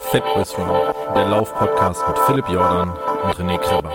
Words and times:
Fatboys 0.00 0.58
Run, 0.58 0.68
der 1.14 1.26
Lauf-Podcast 1.26 2.02
mit 2.08 2.18
Philipp 2.20 2.48
Jordan 2.48 2.90
und 2.90 3.34
René 3.34 3.58
Kreber. 3.58 3.90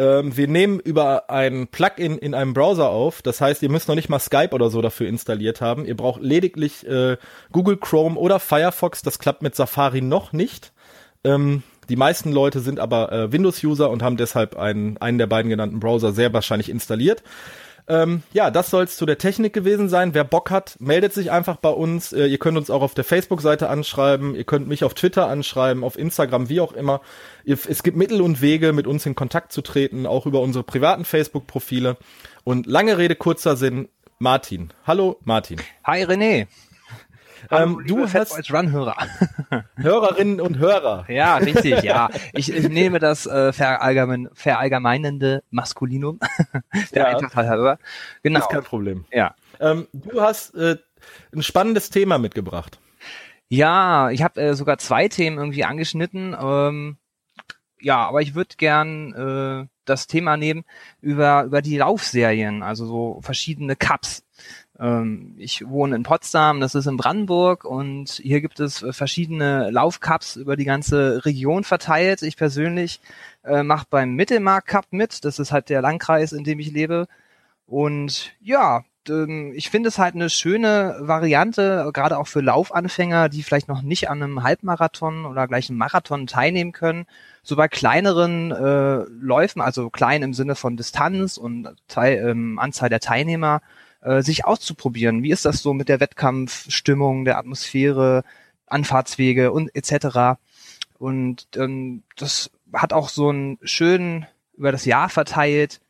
Ähm, 0.00 0.34
wir 0.34 0.48
nehmen 0.48 0.80
über 0.80 1.28
ein 1.28 1.68
Plugin 1.68 2.16
in 2.16 2.32
einem 2.32 2.54
Browser 2.54 2.88
auf. 2.88 3.20
Das 3.20 3.42
heißt, 3.42 3.62
ihr 3.62 3.68
müsst 3.68 3.86
noch 3.86 3.94
nicht 3.94 4.08
mal 4.08 4.18
Skype 4.18 4.52
oder 4.52 4.70
so 4.70 4.80
dafür 4.80 5.06
installiert 5.06 5.60
haben. 5.60 5.84
Ihr 5.84 5.94
braucht 5.94 6.22
lediglich 6.22 6.86
äh, 6.86 7.18
Google 7.52 7.76
Chrome 7.76 8.18
oder 8.18 8.40
Firefox. 8.40 9.02
Das 9.02 9.18
klappt 9.18 9.42
mit 9.42 9.54
Safari 9.54 10.00
noch 10.00 10.32
nicht. 10.32 10.72
Ähm, 11.22 11.62
die 11.90 11.96
meisten 11.96 12.32
Leute 12.32 12.60
sind 12.60 12.80
aber 12.80 13.12
äh, 13.12 13.30
Windows-User 13.30 13.90
und 13.90 14.02
haben 14.02 14.16
deshalb 14.16 14.56
einen, 14.56 14.96
einen 14.96 15.18
der 15.18 15.26
beiden 15.26 15.50
genannten 15.50 15.80
Browser 15.80 16.12
sehr 16.12 16.32
wahrscheinlich 16.32 16.70
installiert. 16.70 17.22
Ähm, 17.90 18.22
ja, 18.32 18.52
das 18.52 18.70
soll 18.70 18.84
es 18.84 18.96
zu 18.96 19.04
der 19.04 19.18
Technik 19.18 19.52
gewesen 19.52 19.88
sein. 19.88 20.14
Wer 20.14 20.22
Bock 20.22 20.52
hat, 20.52 20.76
meldet 20.78 21.12
sich 21.12 21.32
einfach 21.32 21.56
bei 21.56 21.70
uns. 21.70 22.12
Äh, 22.12 22.26
ihr 22.26 22.38
könnt 22.38 22.56
uns 22.56 22.70
auch 22.70 22.82
auf 22.82 22.94
der 22.94 23.02
Facebook-Seite 23.02 23.68
anschreiben. 23.68 24.36
Ihr 24.36 24.44
könnt 24.44 24.68
mich 24.68 24.84
auf 24.84 24.94
Twitter 24.94 25.26
anschreiben, 25.26 25.82
auf 25.82 25.98
Instagram, 25.98 26.48
wie 26.48 26.60
auch 26.60 26.72
immer. 26.72 27.00
Ihr, 27.44 27.58
es 27.68 27.82
gibt 27.82 27.96
Mittel 27.96 28.22
und 28.22 28.40
Wege, 28.40 28.72
mit 28.72 28.86
uns 28.86 29.06
in 29.06 29.16
Kontakt 29.16 29.50
zu 29.50 29.60
treten, 29.60 30.06
auch 30.06 30.24
über 30.24 30.40
unsere 30.40 30.62
privaten 30.62 31.04
Facebook-Profile. 31.04 31.96
Und 32.44 32.66
lange 32.66 32.96
Rede, 32.96 33.16
kurzer 33.16 33.56
Sinn. 33.56 33.88
Martin. 34.20 34.72
Hallo, 34.86 35.18
Martin. 35.24 35.58
Hi, 35.84 36.04
René. 36.04 36.46
Ähm, 37.50 37.82
du 37.86 38.06
hast 38.06 38.32
als 38.32 38.52
Run-Hörer. 38.52 38.96
Hörerinnen 39.76 40.40
und 40.40 40.58
Hörer. 40.58 41.04
Ja, 41.08 41.36
richtig, 41.36 41.82
ja. 41.82 42.08
Ich, 42.32 42.52
ich 42.52 42.68
nehme 42.68 42.98
das 42.98 43.26
äh, 43.26 43.52
verallgemein, 43.52 44.28
verallgemeinende 44.32 45.42
Maskulinum. 45.50 46.20
Der 46.94 47.02
ja. 47.02 47.08
Eintracht 47.08 47.36
halber. 47.36 47.78
Genau. 48.22 48.40
Ist 48.40 48.48
kein 48.48 48.62
Problem. 48.62 49.04
Ja. 49.12 49.34
Ähm, 49.58 49.88
du 49.92 50.20
hast 50.20 50.54
äh, 50.54 50.76
ein 51.34 51.42
spannendes 51.42 51.90
Thema 51.90 52.18
mitgebracht. 52.18 52.78
Ja, 53.48 54.10
ich 54.10 54.22
habe 54.22 54.40
äh, 54.40 54.54
sogar 54.54 54.78
zwei 54.78 55.08
Themen 55.08 55.38
irgendwie 55.38 55.64
angeschnitten. 55.64 56.36
Ähm, 56.40 56.98
ja, 57.80 58.06
aber 58.06 58.22
ich 58.22 58.34
würde 58.34 58.56
gern 58.56 59.12
äh, 59.14 59.68
das 59.84 60.06
Thema 60.06 60.36
nehmen 60.36 60.64
über 61.00 61.44
über 61.44 61.62
die 61.62 61.78
Laufserien, 61.78 62.62
also 62.62 62.86
so 62.86 63.20
verschiedene 63.22 63.76
Cups. 63.76 64.22
Ähm, 64.80 65.34
ich 65.36 65.68
wohne 65.68 65.94
in 65.94 66.02
Potsdam, 66.02 66.60
das 66.60 66.74
ist 66.74 66.86
in 66.86 66.96
Brandenburg 66.96 67.64
und 67.64 68.10
hier 68.10 68.40
gibt 68.40 68.60
es 68.60 68.84
verschiedene 68.90 69.70
Laufcups 69.70 70.36
über 70.36 70.56
die 70.56 70.64
ganze 70.64 71.24
Region 71.26 71.64
verteilt. 71.64 72.22
Ich 72.22 72.36
persönlich 72.36 73.00
äh, 73.44 73.62
mache 73.62 73.86
beim 73.90 74.14
Mittelmark 74.14 74.66
Cup 74.66 74.86
mit, 74.90 75.24
das 75.24 75.38
ist 75.38 75.52
halt 75.52 75.68
der 75.68 75.82
Landkreis, 75.82 76.32
in 76.32 76.44
dem 76.44 76.58
ich 76.58 76.72
lebe. 76.72 77.06
Und 77.66 78.32
ja, 78.40 78.84
ähm, 79.08 79.52
ich 79.54 79.70
finde 79.70 79.88
es 79.90 79.98
halt 79.98 80.14
eine 80.14 80.30
schöne 80.30 80.96
Variante, 81.00 81.90
gerade 81.92 82.18
auch 82.18 82.26
für 82.26 82.40
Laufanfänger, 82.40 83.28
die 83.28 83.42
vielleicht 83.42 83.68
noch 83.68 83.82
nicht 83.82 84.08
an 84.08 84.22
einem 84.22 84.42
Halbmarathon 84.42 85.26
oder 85.26 85.46
gleich 85.46 85.68
einem 85.68 85.78
Marathon 85.78 86.26
teilnehmen 86.26 86.72
können. 86.72 87.06
So 87.42 87.56
bei 87.56 87.68
kleineren 87.68 88.50
äh, 88.50 89.04
Läufen, 89.10 89.60
also 89.60 89.90
klein 89.90 90.22
im 90.22 90.34
Sinne 90.34 90.54
von 90.54 90.76
Distanz 90.76 91.36
und 91.36 91.68
Teil, 91.88 92.18
ähm, 92.30 92.58
Anzahl 92.58 92.88
der 92.88 93.00
Teilnehmer, 93.00 93.62
äh, 94.02 94.22
sich 94.22 94.44
auszuprobieren. 94.44 95.22
Wie 95.22 95.30
ist 95.30 95.44
das 95.44 95.62
so 95.62 95.74
mit 95.74 95.88
der 95.88 96.00
Wettkampfstimmung, 96.00 97.24
der 97.24 97.38
Atmosphäre, 97.38 98.24
Anfahrtswege 98.66 99.52
und 99.52 99.74
etc. 99.74 100.38
Und 100.98 101.48
ähm, 101.56 102.02
das 102.16 102.50
hat 102.72 102.92
auch 102.92 103.08
so 103.08 103.30
einen 103.30 103.58
schönen 103.62 104.26
über 104.56 104.72
das 104.72 104.84
Jahr 104.84 105.08
verteilt 105.08 105.80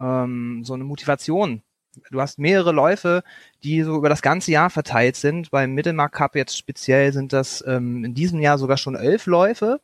ähm, 0.00 0.62
so 0.64 0.74
eine 0.74 0.84
Motivation. 0.84 1.62
Du 2.10 2.20
hast 2.20 2.38
mehrere 2.38 2.72
Läufe, 2.72 3.22
die 3.62 3.82
so 3.82 3.96
über 3.96 4.10
das 4.10 4.20
ganze 4.20 4.52
Jahr 4.52 4.68
verteilt 4.68 5.16
sind. 5.16 5.50
Beim 5.50 5.72
Mittelmark 5.72 6.12
Cup 6.12 6.36
jetzt 6.36 6.56
speziell 6.56 7.12
sind 7.12 7.32
das 7.32 7.64
ähm, 7.66 8.04
in 8.04 8.14
diesem 8.14 8.40
Jahr 8.40 8.58
sogar 8.58 8.76
schon 8.76 8.96
elf 8.96 9.26
Läufe. 9.26 9.80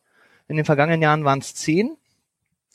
In 0.46 0.56
den 0.56 0.66
vergangenen 0.66 1.00
Jahren 1.00 1.24
waren 1.24 1.38
es 1.38 1.54
zehn. 1.54 1.96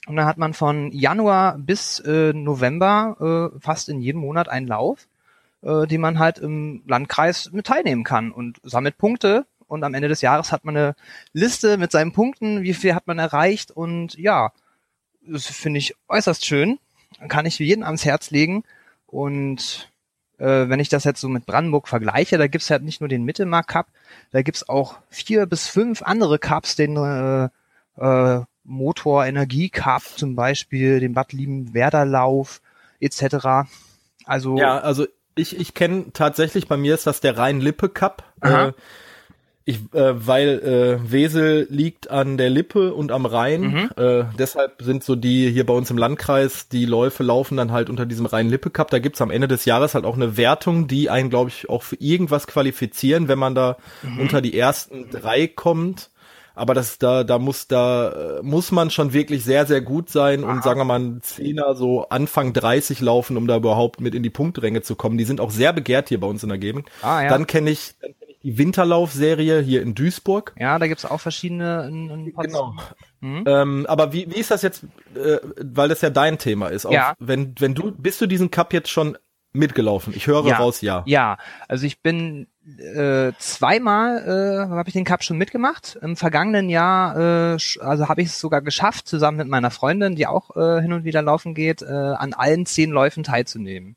Und 0.05 0.15
dann 0.15 0.25
hat 0.25 0.37
man 0.37 0.53
von 0.53 0.91
Januar 0.91 1.57
bis 1.57 1.99
äh, 1.99 2.31
November 2.33 3.51
äh, 3.55 3.59
fast 3.59 3.89
in 3.89 3.99
jedem 3.99 4.21
Monat 4.21 4.47
einen 4.47 4.67
Lauf, 4.67 5.07
äh, 5.61 5.85
den 5.87 6.01
man 6.01 6.19
halt 6.19 6.37
im 6.37 6.83
Landkreis 6.87 7.51
mit 7.51 7.65
teilnehmen 7.65 8.03
kann 8.03 8.31
und 8.31 8.59
sammelt 8.63 8.97
Punkte. 8.97 9.45
Und 9.67 9.83
am 9.83 9.93
Ende 9.93 10.07
des 10.07 10.21
Jahres 10.21 10.53
hat 10.53 10.63
man 10.63 10.77
eine 10.77 10.95
Liste 11.33 11.77
mit 11.77 11.91
seinen 11.91 12.13
Punkten, 12.13 12.63
wie 12.63 12.73
viel 12.73 12.95
hat 12.95 13.07
man 13.07 13.19
erreicht. 13.19 13.71
Und 13.71 14.17
ja, 14.17 14.53
das 15.21 15.45
finde 15.47 15.79
ich 15.79 15.95
äußerst 16.07 16.45
schön. 16.45 16.79
Kann 17.27 17.45
ich 17.45 17.59
jeden 17.59 17.83
ans 17.83 18.05
Herz 18.05 18.31
legen. 18.31 18.63
Und 19.07 19.91
äh, 20.37 20.69
wenn 20.69 20.79
ich 20.79 20.89
das 20.89 21.03
jetzt 21.03 21.19
so 21.19 21.29
mit 21.29 21.45
Brandenburg 21.45 21.87
vergleiche, 21.87 22.37
da 22.37 22.47
gibt's 22.47 22.69
halt 22.69 22.83
nicht 22.83 23.01
nur 23.01 23.09
den 23.09 23.25
Mittelmark 23.25 23.67
Cup, 23.67 23.87
da 24.31 24.41
gibt's 24.41 24.69
auch 24.69 24.99
vier 25.09 25.45
bis 25.47 25.67
fünf 25.67 26.01
andere 26.01 26.39
Cups, 26.39 26.75
den 26.75 26.95
äh, 26.95 27.49
äh, 27.97 28.43
Motor 28.67 29.25
Energie 29.25 29.69
Cup 29.69 30.03
zum 30.03 30.35
Beispiel, 30.35 30.99
den 30.99 31.13
Bad 31.13 31.33
Liebenwerder-Lauf 31.33 32.61
etc. 32.99 33.69
Also 34.25 34.57
ja, 34.57 34.77
also 34.77 35.07
ich, 35.35 35.57
ich 35.57 35.73
kenne 35.73 36.07
tatsächlich, 36.13 36.67
bei 36.67 36.77
mir 36.77 36.93
ist 36.93 37.07
das 37.07 37.21
der 37.21 37.37
Rhein-Lippe 37.37 37.89
Cup. 37.89 38.23
Äh, 38.41 38.73
ich, 39.63 39.79
äh, 39.93 40.27
weil 40.27 40.59
äh, 40.59 41.11
Wesel 41.11 41.67
liegt 41.69 42.09
an 42.09 42.37
der 42.37 42.49
Lippe 42.49 42.93
und 42.93 43.11
am 43.11 43.25
Rhein. 43.25 43.61
Mhm. 43.61 43.89
Äh, 43.97 44.23
deshalb 44.37 44.81
sind 44.81 45.03
so 45.03 45.15
die 45.15 45.49
hier 45.51 45.65
bei 45.65 45.73
uns 45.73 45.91
im 45.91 45.97
Landkreis, 45.97 46.69
die 46.69 46.85
Läufe 46.85 47.23
laufen 47.23 47.57
dann 47.57 47.71
halt 47.71 47.89
unter 47.89 48.05
diesem 48.05 48.25
Rhein-Lippe-Cup. 48.25 48.89
Da 48.89 48.99
gibt's 48.99 49.21
am 49.21 49.29
Ende 49.29 49.47
des 49.47 49.65
Jahres 49.65 49.93
halt 49.93 50.05
auch 50.05 50.15
eine 50.15 50.37
Wertung, 50.37 50.87
die 50.87 51.09
einen, 51.09 51.29
glaube 51.29 51.49
ich, 51.49 51.69
auch 51.69 51.83
für 51.83 51.97
irgendwas 51.97 52.47
qualifizieren, 52.47 53.27
wenn 53.27 53.39
man 53.39 53.55
da 53.55 53.77
mhm. 54.03 54.21
unter 54.21 54.41
die 54.41 54.57
ersten 54.57 55.09
drei 55.09 55.47
kommt 55.47 56.09
aber 56.57 56.73
das 56.73 56.97
da 56.97 57.23
da 57.23 57.39
muss 57.39 57.67
da 57.67 58.37
äh, 58.39 58.41
muss 58.41 58.71
man 58.71 58.89
schon 58.89 59.13
wirklich 59.13 59.43
sehr 59.43 59.65
sehr 59.65 59.81
gut 59.81 60.09
sein 60.09 60.43
und 60.43 60.63
sagen 60.63 60.79
wir 60.79 60.85
mal 60.85 60.99
ein 60.99 61.21
Zehner 61.21 61.75
so 61.75 62.09
Anfang 62.09 62.53
30 62.53 62.99
laufen, 63.01 63.37
um 63.37 63.47
da 63.47 63.57
überhaupt 63.57 64.01
mit 64.01 64.15
in 64.15 64.23
die 64.23 64.29
Punktränge 64.29 64.81
zu 64.81 64.95
kommen. 64.95 65.17
Die 65.17 65.23
sind 65.23 65.39
auch 65.39 65.51
sehr 65.51 65.73
begehrt 65.73 66.09
hier 66.09 66.19
bei 66.19 66.27
uns 66.27 66.43
in 66.43 66.49
der 66.49 66.57
Gegend. 66.57 66.89
Ah, 67.01 67.23
ja. 67.23 67.29
Dann 67.29 67.47
kenne 67.47 67.69
ich, 67.69 67.95
dann 68.01 68.11
kenn 68.19 68.29
ich 68.29 68.39
die 68.41 68.57
Winterlaufserie 68.57 69.61
hier 69.61 69.81
in 69.81 69.93
Duisburg. 69.93 70.53
Ja, 70.57 70.79
da 70.79 70.87
gibt's 70.87 71.05
auch 71.05 71.21
verschiedene. 71.21 71.85
In, 71.87 72.09
in 72.09 72.33
genau. 72.35 72.73
Mhm. 73.19 73.43
Ähm, 73.47 73.85
aber 73.87 74.13
wie, 74.13 74.27
wie 74.29 74.39
ist 74.39 74.51
das 74.51 74.61
jetzt, 74.61 74.83
äh, 75.15 75.37
weil 75.61 75.89
das 75.89 76.01
ja 76.01 76.09
dein 76.09 76.37
Thema 76.37 76.67
ist? 76.67 76.85
Auch 76.85 76.91
ja. 76.91 77.13
Wenn, 77.19 77.55
wenn 77.59 77.73
du, 77.73 77.91
bist 77.91 78.21
du 78.21 78.27
diesen 78.27 78.51
Cup 78.51 78.73
jetzt 78.73 78.89
schon 78.89 79.17
mitgelaufen? 79.57 80.13
Ich 80.15 80.27
höre 80.27 80.45
ja. 80.45 80.57
raus, 80.57 80.81
ja. 80.81 81.03
Ja, 81.05 81.37
also 81.67 81.85
ich 81.85 82.01
bin 82.01 82.47
äh, 82.79 83.31
zweimal 83.39 84.67
äh, 84.67 84.69
habe 84.69 84.89
ich 84.89 84.93
den 84.93 85.05
Cup 85.05 85.23
schon 85.23 85.37
mitgemacht. 85.37 85.97
Im 86.01 86.15
vergangenen 86.15 86.69
Jahr, 86.69 87.55
äh, 87.55 87.57
also 87.79 88.09
habe 88.09 88.21
ich 88.21 88.27
es 88.27 88.39
sogar 88.39 88.61
geschafft, 88.61 89.07
zusammen 89.07 89.37
mit 89.37 89.47
meiner 89.47 89.71
Freundin, 89.71 90.15
die 90.15 90.27
auch 90.27 90.55
äh, 90.55 90.81
hin 90.81 90.93
und 90.93 91.03
wieder 91.03 91.21
laufen 91.21 91.53
geht, 91.53 91.81
äh, 91.81 91.85
an 91.85 92.33
allen 92.33 92.65
zehn 92.65 92.91
Läufen 92.91 93.23
teilzunehmen. 93.23 93.95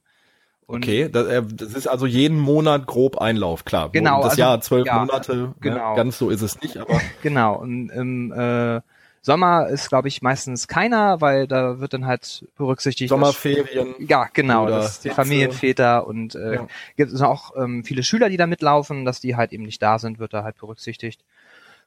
Und 0.67 0.85
okay, 0.85 1.09
das, 1.09 1.27
äh, 1.27 1.43
das, 1.45 1.75
ist 1.75 1.89
also 1.89 2.07
jeden 2.07 2.39
Monat 2.39 2.87
grob 2.87 3.19
Einlauf, 3.19 3.65
klar. 3.65 3.91
Genau. 3.91 4.19
Das 4.19 4.31
also, 4.31 4.41
Jahr 4.41 4.61
zwölf 4.61 4.87
ja, 4.87 5.01
Monate, 5.01 5.35
ne, 5.37 5.55
genau. 5.61 5.91
Ne, 5.91 5.97
ganz 5.97 6.17
so 6.17 6.31
ist 6.31 6.43
es 6.43 6.61
nicht, 6.61 6.77
aber. 6.77 7.01
genau. 7.23 7.57
Und 7.57 7.91
im 7.91 8.31
äh, 8.31 8.81
Sommer 9.23 9.69
ist, 9.69 9.91
glaube 9.91 10.09
ich, 10.09 10.23
meistens 10.23 10.67
keiner, 10.67 11.21
weil 11.21 11.47
da 11.47 11.79
wird 11.79 11.93
dann 11.93 12.07
halt 12.07 12.47
berücksichtigt. 12.57 13.11
Sommerferien. 13.11 13.95
Ja, 13.99 14.29
genau, 14.33 14.67
das 14.67 15.01
die 15.01 15.11
Familienväter 15.11 16.07
und 16.07 16.35
äh, 16.35 16.55
Ja. 16.55 16.67
gibt 16.97 17.13
es 17.13 17.21
auch 17.21 17.55
ähm, 17.57 17.85
viele 17.85 18.03
Schüler, 18.03 18.31
die 18.31 18.39
da 18.39 18.47
mitlaufen, 18.47 19.05
dass 19.05 19.21
die 19.21 19.37
halt 19.37 19.53
eben 19.53 19.65
nicht 19.65 19.83
da 19.83 19.99
sind, 19.99 20.19
wird 20.19 20.33
da 20.33 20.43
halt 20.43 20.57
berücksichtigt. 20.59 21.23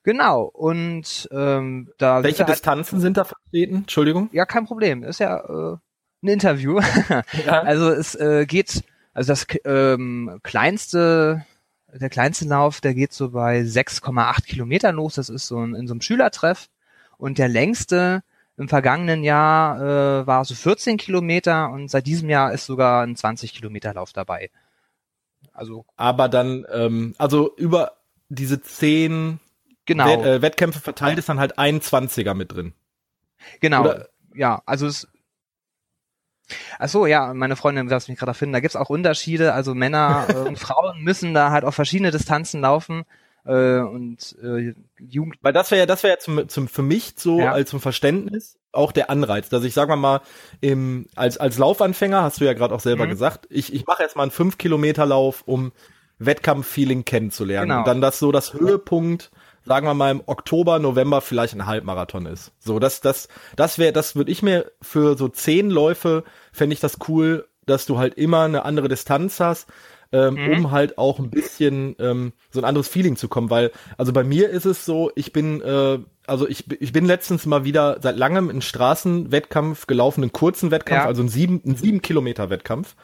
Genau, 0.03 0.43
und 0.43 1.27
ähm, 1.31 1.89
da 1.97 2.21
Welche 2.23 2.39
halt, 2.39 2.49
Distanzen 2.49 2.99
sind 2.99 3.17
da 3.17 3.23
vertreten? 3.23 3.77
Entschuldigung. 3.77 4.29
Ja, 4.33 4.45
kein 4.45 4.65
Problem. 4.65 5.03
Ist 5.03 5.19
ja 5.19 5.37
äh, 5.37 5.77
ein 6.21 6.27
Interview. 6.27 6.79
Ja. 7.45 7.61
Also 7.61 7.89
es 7.89 8.13
äh, 8.15 8.45
geht, 8.45 8.83
also 9.13 9.31
das 9.31 9.47
ähm, 9.65 10.39
kleinste, 10.43 11.45
der 11.93 12.09
kleinste 12.09 12.45
Lauf, 12.45 12.81
der 12.81 12.93
geht 12.93 13.13
so 13.13 13.31
bei 13.31 13.61
6,8 13.61 14.45
Kilometern 14.45 14.95
los. 14.95 15.15
Das 15.15 15.29
ist 15.29 15.47
so 15.47 15.59
ein, 15.59 15.73
in 15.73 15.87
so 15.87 15.93
einem 15.93 16.01
Schülertreff. 16.01 16.67
Und 17.17 17.37
der 17.37 17.47
längste 17.47 18.23
im 18.57 18.69
vergangenen 18.69 19.23
Jahr 19.23 19.81
äh, 20.21 20.27
war 20.27 20.45
so 20.45 20.55
14 20.55 20.97
Kilometer 20.97 21.69
und 21.71 21.89
seit 21.89 22.05
diesem 22.05 22.29
Jahr 22.29 22.53
ist 22.53 22.65
sogar 22.65 23.03
ein 23.03 23.15
20 23.15 23.53
Kilometer 23.53 23.93
Lauf 23.93 24.13
dabei. 24.13 24.51
Also 25.53 25.85
Aber 25.95 26.29
dann, 26.29 26.65
ähm, 26.71 27.15
also 27.17 27.55
über 27.57 27.93
diese 28.29 28.61
zehn 28.61 29.39
genau, 29.85 30.05
Wett, 30.05 30.25
äh, 30.25 30.41
Wettkämpfe 30.41 30.79
verteilt 30.79 31.17
ist 31.17 31.29
dann 31.29 31.39
halt 31.39 31.57
ein 31.57 31.79
20er 31.79 32.33
mit 32.33 32.51
drin. 32.51 32.73
genau. 33.59 33.81
oder- 33.81 34.09
ja, 34.35 34.61
also 34.65 34.87
es 34.87 35.07
Ach 36.77 36.89
so, 36.89 37.05
ja, 37.05 37.33
meine 37.33 37.55
Freundin 37.55 37.89
wird 37.89 38.09
mich 38.09 38.19
gerade 38.19 38.31
erfinden. 38.31 38.53
Da 38.53 38.59
gibt's 38.59 38.75
auch 38.75 38.89
Unterschiede. 38.89 39.53
Also 39.53 39.73
Männer 39.73 40.27
und 40.45 40.59
Frauen 40.59 41.01
müssen 41.01 41.33
da 41.33 41.51
halt 41.51 41.63
auf 41.63 41.75
verschiedene 41.75 42.11
Distanzen 42.11 42.61
laufen. 42.61 43.03
Äh, 43.45 43.79
und 43.79 44.35
äh, 44.41 44.73
Jugend 44.99 45.35
Weil 45.41 45.53
das 45.53 45.69
wäre 45.71 45.79
ja, 45.79 45.85
das 45.85 46.03
wäre 46.03 46.13
ja 46.13 46.19
zum, 46.19 46.47
zum, 46.47 46.67
für 46.67 46.81
mich 46.81 47.13
so 47.17 47.39
Ja. 47.39 47.51
als 47.51 47.69
zum 47.69 47.81
Verständnis 47.81 48.57
auch 48.71 48.91
der 48.91 49.09
Anreiz, 49.09 49.49
dass 49.49 49.63
ich, 49.63 49.73
sagen 49.73 49.91
wir 49.91 49.97
mal, 49.97 50.21
im, 50.61 51.07
als, 51.15 51.37
als 51.37 51.57
Laufanfänger, 51.57 52.23
hast 52.23 52.39
du 52.41 52.45
ja 52.45 52.53
gerade 52.53 52.73
auch 52.73 52.79
selber 52.79 53.05
Mhm. 53.05 53.09
gesagt, 53.09 53.45
ich, 53.49 53.73
ich 53.73 53.85
mache 53.85 54.01
jetzt 54.03 54.15
mal 54.15 54.23
einen 54.23 54.31
5 54.31 54.57
Kilometer 54.57 55.05
Lauf, 55.05 55.43
um 55.45 55.71
Wettkampf-Feeling 56.19 57.05
kennenzulernen. 57.05 57.69
Genau. 57.69 57.79
Und 57.79 57.87
dann 57.87 58.01
das 58.01 58.19
so 58.19 58.31
das 58.31 58.53
Höhepunkt, 58.53 59.29
sagen 59.65 59.85
wir 59.87 59.93
mal 59.93 60.11
im 60.11 60.23
Oktober, 60.25 60.79
November 60.79 61.21
vielleicht 61.21 61.53
ein 61.53 61.65
Halbmarathon 61.65 62.25
ist. 62.25 62.51
So, 62.59 62.79
das, 62.79 63.01
das, 63.01 63.27
das 63.55 63.77
wäre, 63.77 63.93
das 63.93 64.15
würde 64.15 64.31
ich 64.31 64.41
mir 64.41 64.71
für 64.81 65.17
so 65.17 65.27
zehn 65.27 65.69
Läufe, 65.69 66.23
fände 66.51 66.73
ich 66.73 66.79
das 66.79 66.97
cool, 67.07 67.47
dass 67.65 67.85
du 67.85 67.97
halt 67.97 68.15
immer 68.15 68.41
eine 68.43 68.65
andere 68.65 68.87
Distanz 68.89 69.39
hast, 69.39 69.67
ähm, 70.13 70.35
Mhm. 70.35 70.51
um 70.51 70.71
halt 70.71 70.97
auch 70.97 71.19
ein 71.19 71.29
bisschen 71.29 71.95
ähm, 71.99 72.31
so 72.51 72.61
ein 72.61 72.65
anderes 72.65 72.87
Feeling 72.87 73.15
zu 73.17 73.27
kommen, 73.27 73.49
weil, 73.49 73.71
also 73.97 74.13
bei 74.13 74.23
mir 74.23 74.49
ist 74.49 74.65
es 74.65 74.85
so, 74.85 75.11
ich 75.15 75.33
bin, 75.33 75.59
äh, 75.61 75.99
also 76.27 76.47
ich, 76.47 76.69
ich 76.81 76.93
bin 76.93 77.05
letztens 77.05 77.45
mal 77.45 77.65
wieder 77.65 77.97
seit 78.01 78.15
langem 78.17 78.49
einen 78.49 78.61
Straßenwettkampf 78.61 79.87
gelaufen, 79.87 80.21
einen 80.21 80.31
kurzen 80.31 80.71
Wettkampf, 80.71 81.01
Ja. 81.03 81.07
also 81.07 81.21
einen 81.21 81.29
sieben, 81.29 81.61
einen 81.65 81.75
sieben 81.75 82.01
Kilometer 82.01 82.49
Wettkampf. 82.49 82.95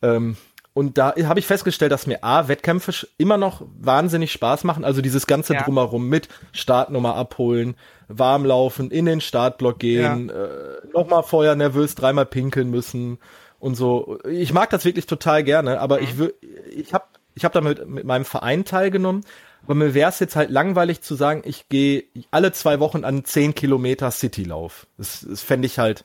Ähm, 0.00 0.36
und 0.74 0.96
da 0.96 1.14
habe 1.24 1.40
ich 1.40 1.46
festgestellt, 1.46 1.90
dass 1.90 2.06
mir 2.06 2.22
A, 2.22 2.46
Wettkämpfe 2.46 2.92
immer 3.16 3.36
noch 3.36 3.62
wahnsinnig 3.80 4.30
Spaß 4.30 4.62
machen. 4.62 4.84
Also 4.84 5.02
dieses 5.02 5.26
ganze 5.26 5.54
Ja. 5.54 5.62
Drumherum 5.64 6.08
mit 6.08 6.28
Startnummer 6.52 7.16
abholen, 7.16 7.74
warmlaufen, 8.06 8.90
in 8.92 9.06
den 9.06 9.20
Startblock 9.20 9.80
gehen, 9.80 10.30
äh, 10.30 10.48
nochmal 10.94 11.24
vorher 11.24 11.56
nervös 11.56 11.96
dreimal 11.96 12.26
pinkeln 12.26 12.70
müssen 12.70 13.18
und 13.58 13.74
so. 13.74 14.18
Ich 14.28 14.52
mag 14.52 14.70
das 14.70 14.84
wirklich 14.84 15.06
total 15.06 15.44
gerne, 15.44 15.80
aber 15.80 16.00
ich 16.00 16.10
wür- 16.10 16.34
ich 16.70 16.92
habe 16.94 17.04
ich 17.34 17.44
hab 17.44 17.52
damit 17.52 17.88
mit 17.88 18.04
meinem 18.04 18.24
Verein 18.24 18.64
teilgenommen. 18.64 19.24
Aber 19.64 19.74
mir 19.74 19.92
wäre 19.94 20.08
es 20.08 20.18
jetzt 20.20 20.36
halt 20.36 20.50
langweilig 20.50 21.00
zu 21.02 21.14
sagen, 21.14 21.42
ich 21.44 21.68
gehe 21.68 22.04
alle 22.30 22.52
zwei 22.52 22.80
Wochen 22.80 23.04
an 23.04 23.24
10 23.24 23.54
Kilometer 23.54 24.10
Citylauf. 24.10 24.86
Das, 24.96 25.26
das 25.28 25.42
fände 25.42 25.66
ich 25.66 25.78
halt, 25.78 26.04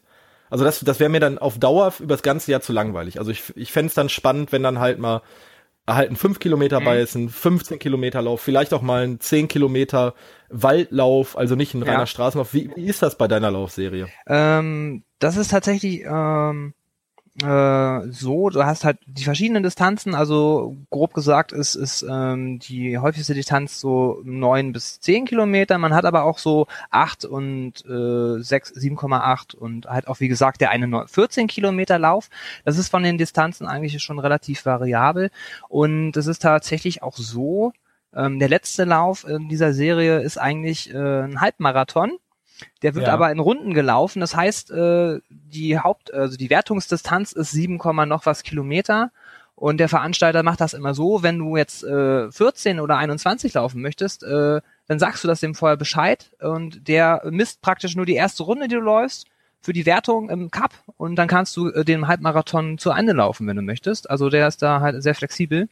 also 0.50 0.66
das, 0.66 0.80
das 0.82 1.00
wäre 1.00 1.10
mir 1.10 1.20
dann 1.20 1.38
auf 1.38 1.60
Dauer 1.60 1.94
über 2.00 2.14
das 2.16 2.24
ganze 2.24 2.52
Jahr 2.52 2.62
zu 2.62 2.74
langweilig. 2.74 3.20
Also 3.20 3.32
ich, 3.32 3.44
ich 3.56 3.72
fände 3.72 3.88
es 3.88 3.94
dann 3.94 4.10
spannend, 4.10 4.52
wenn 4.52 4.64
dann 4.64 4.80
halt 4.80 5.00
mal 5.00 5.22
halt 5.88 6.10
ein 6.10 6.16
5 6.16 6.40
Kilometer 6.40 6.80
bei 6.82 7.00
ist, 7.02 7.16
ein 7.16 7.30
15 7.30 7.78
Kilometer 7.78 8.22
Lauf, 8.22 8.42
vielleicht 8.42 8.74
auch 8.74 8.82
mal 8.82 9.04
ein 9.04 9.20
10 9.20 9.48
Kilometer 9.50 10.14
Waldlauf, 10.50 11.38
also 11.38 11.56
nicht 11.56 11.74
ein 11.74 11.84
Ja. 11.86 11.92
reiner 11.92 12.08
Straßenlauf. 12.08 12.54
Wie, 12.54 12.72
wie 12.76 12.86
ist 12.86 13.02
das 13.02 13.18
bei 13.18 13.28
deiner 13.28 13.52
Laufserie? 13.52 14.08
Ähm, 14.28 15.04
das 15.20 15.36
ist 15.38 15.52
tatsächlich 15.52 16.02
ähm, 16.06 16.74
äh, 17.42 18.12
so, 18.12 18.50
du 18.50 18.64
hast 18.64 18.84
halt 18.84 19.00
die 19.08 19.24
verschiedenen 19.24 19.64
Distanzen, 19.64 20.14
also 20.14 20.78
grob 20.92 21.16
gesagt 21.16 21.52
ist, 21.52 21.74
ist 21.74 22.06
ähm, 22.08 22.60
die 22.60 23.00
häufigste 23.00 23.34
Distanz 23.34 23.80
so 23.80 24.22
neun 24.24 24.72
bis 24.72 25.00
zehn 25.00 25.26
Kilometer, 25.26 25.80
man 25.80 25.96
hat 25.96 26.06
aber 26.06 26.24
auch 26.26 26.38
so 26.38 26.68
acht 26.92 27.26
und 27.26 27.84
äh, 27.86 28.40
sechs, 28.44 28.72
7,8 28.74 29.56
und 29.56 29.88
halt 29.88 30.08
auch 30.08 30.20
wie 30.20 30.28
gesagt 30.28 30.62
der 30.62 30.70
eine 30.70 30.88
neun- 30.88 31.08
14 31.08 31.48
Kilometer 31.48 31.98
Lauf. 31.98 32.30
Das 32.66 32.78
ist 32.78 32.90
von 32.90 33.02
den 33.02 33.18
Distanzen 33.18 33.66
eigentlich 33.68 34.02
schon 34.04 34.20
relativ 34.20 34.66
variabel 34.68 35.32
und 35.70 36.16
es 36.16 36.28
ist 36.28 36.44
tatsächlich 36.44 37.02
auch 37.02 37.18
so, 37.18 37.74
ähm, 38.16 38.38
der 38.38 38.50
letzte 38.50 38.84
Lauf 38.84 39.28
in 39.28 39.50
dieser 39.50 39.74
Serie 39.74 40.20
ist 40.20 40.38
eigentlich 40.38 40.94
äh, 40.94 40.98
ein 41.24 41.42
Halbmarathon. 41.42 42.12
Der 42.82 42.96
wird 42.96 43.08
Ja. 43.08 43.14
aber 43.14 43.32
in 43.32 43.40
Runden 43.40 43.74
gelaufen. 43.74 44.20
Das 44.20 44.36
heißt, 44.36 44.72
äh, 44.72 45.20
die 45.30 45.80
Haupt, 45.80 46.14
also 46.14 46.38
die 46.38 46.50
Wertungsdistanz 46.50 47.32
ist 47.32 47.52
7, 47.52 47.78
Komma 47.78 48.06
noch 48.06 48.26
was 48.26 48.44
Kilometer. 48.44 49.12
Und 49.56 49.78
der 49.78 49.88
Veranstalter 49.90 50.44
macht 50.44 50.62
das 50.62 50.74
immer 50.74 50.94
so, 50.94 51.24
wenn 51.24 51.38
du 51.38 51.58
jetzt 51.58 51.84
äh, 51.84 52.32
14 52.32 52.80
oder 52.80 52.98
21 52.98 53.54
laufen 53.54 53.82
möchtest, 53.82 54.24
äh, 54.24 54.62
dann 54.88 55.00
sagst 55.00 55.24
du 55.24 55.28
das 55.28 55.40
dem 55.40 55.56
vorher 55.56 55.78
Bescheid 55.78 56.32
und 56.42 56.88
der 56.88 57.22
misst 57.30 57.62
praktisch 57.62 57.96
nur 57.96 58.06
die 58.06 58.16
erste 58.16 58.44
Runde, 58.44 58.68
die 58.68 58.76
du 58.76 58.82
läufst, 58.82 59.28
für 59.62 59.72
die 59.72 59.86
Wertung 59.86 60.30
im 60.30 60.52
Cup 60.52 60.74
und 60.98 61.16
dann 61.16 61.30
kannst 61.30 61.56
du 61.56 61.70
äh, 61.70 61.86
den 61.86 62.08
Halbmarathon 62.08 62.78
zu 62.78 62.90
Ende 62.90 63.14
laufen, 63.14 63.48
wenn 63.48 63.56
du 63.56 63.62
möchtest. 63.62 64.10
Also 64.10 64.30
der 64.30 64.48
ist 64.48 64.62
da 64.62 64.82
halt 64.82 65.02
sehr 65.02 65.16
flexibel 65.16 65.70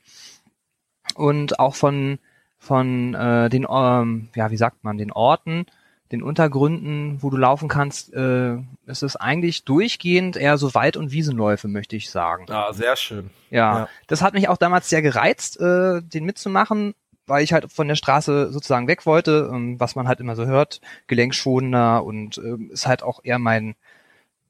und 1.15 1.59
auch 1.59 1.75
von 1.75 2.19
von 2.57 3.13
äh, 3.15 3.49
den 3.49 3.65
ähm, 3.69 4.29
ja 4.35 4.51
wie 4.51 4.57
sagt 4.57 4.83
man 4.83 4.97
den 4.97 5.11
Orten 5.11 5.65
den 6.11 6.21
Untergründen, 6.23 7.17
wo 7.21 7.29
du 7.29 7.37
laufen 7.37 7.69
kannst, 7.69 8.13
äh, 8.13 8.55
ist 8.85 9.01
es 9.03 9.15
eigentlich 9.15 9.63
durchgehend 9.63 10.35
eher 10.35 10.57
so 10.57 10.73
Wald- 10.73 10.97
und 10.97 11.11
Wiesenläufe, 11.11 11.67
möchte 11.67 11.95
ich 11.95 12.09
sagen. 12.09 12.45
Ah, 12.49 12.73
sehr 12.73 12.95
schön. 12.95 13.29
Ja, 13.49 13.79
Ja. 13.79 13.89
das 14.07 14.21
hat 14.21 14.33
mich 14.33 14.49
auch 14.49 14.57
damals 14.57 14.89
sehr 14.89 15.01
gereizt, 15.01 15.59
äh, 15.61 16.01
den 16.01 16.25
mitzumachen, 16.25 16.93
weil 17.27 17.43
ich 17.43 17.53
halt 17.53 17.71
von 17.71 17.87
der 17.87 17.95
Straße 17.95 18.51
sozusagen 18.51 18.87
weg 18.87 19.05
wollte, 19.05 19.49
ähm, 19.53 19.79
was 19.79 19.95
man 19.95 20.07
halt 20.07 20.19
immer 20.19 20.35
so 20.35 20.45
hört, 20.45 20.81
gelenkschonender 21.07 22.03
und 22.03 22.37
ähm, 22.39 22.69
ist 22.71 22.87
halt 22.87 23.03
auch 23.03 23.21
eher 23.23 23.39
mein 23.39 23.75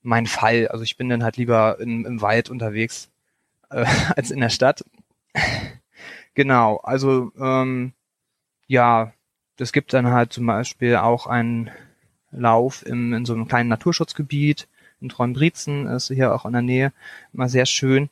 mein 0.03 0.25
Fall. 0.25 0.67
Also 0.69 0.83
ich 0.83 0.97
bin 0.97 1.09
dann 1.09 1.23
halt 1.23 1.37
lieber 1.37 1.79
in, 1.79 2.05
im 2.05 2.21
Wald 2.23 2.49
unterwegs 2.49 3.09
äh, 3.69 3.85
als 4.15 4.31
in 4.31 4.39
der 4.39 4.49
Stadt. 4.49 4.83
genau, 6.33 6.77
also 6.77 7.31
ähm, 7.39 7.93
ja, 8.67 9.13
es 9.61 9.71
gibt 9.71 9.93
dann 9.93 10.07
halt 10.07 10.33
zum 10.33 10.45
Beispiel 10.45 10.97
auch 10.97 11.27
einen 11.27 11.71
Lauf 12.31 12.85
im, 12.85 13.13
in 13.13 13.25
so 13.25 13.33
einem 13.33 13.47
kleinen 13.47 13.69
Naturschutzgebiet. 13.69 14.67
In 14.99 15.09
Treuenbrietzen 15.09 15.87
ist 15.87 16.07
hier 16.07 16.33
auch 16.33 16.45
in 16.45 16.53
der 16.53 16.61
Nähe 16.61 16.93
immer 17.33 17.49
sehr 17.49 17.65
schön. 17.65 18.09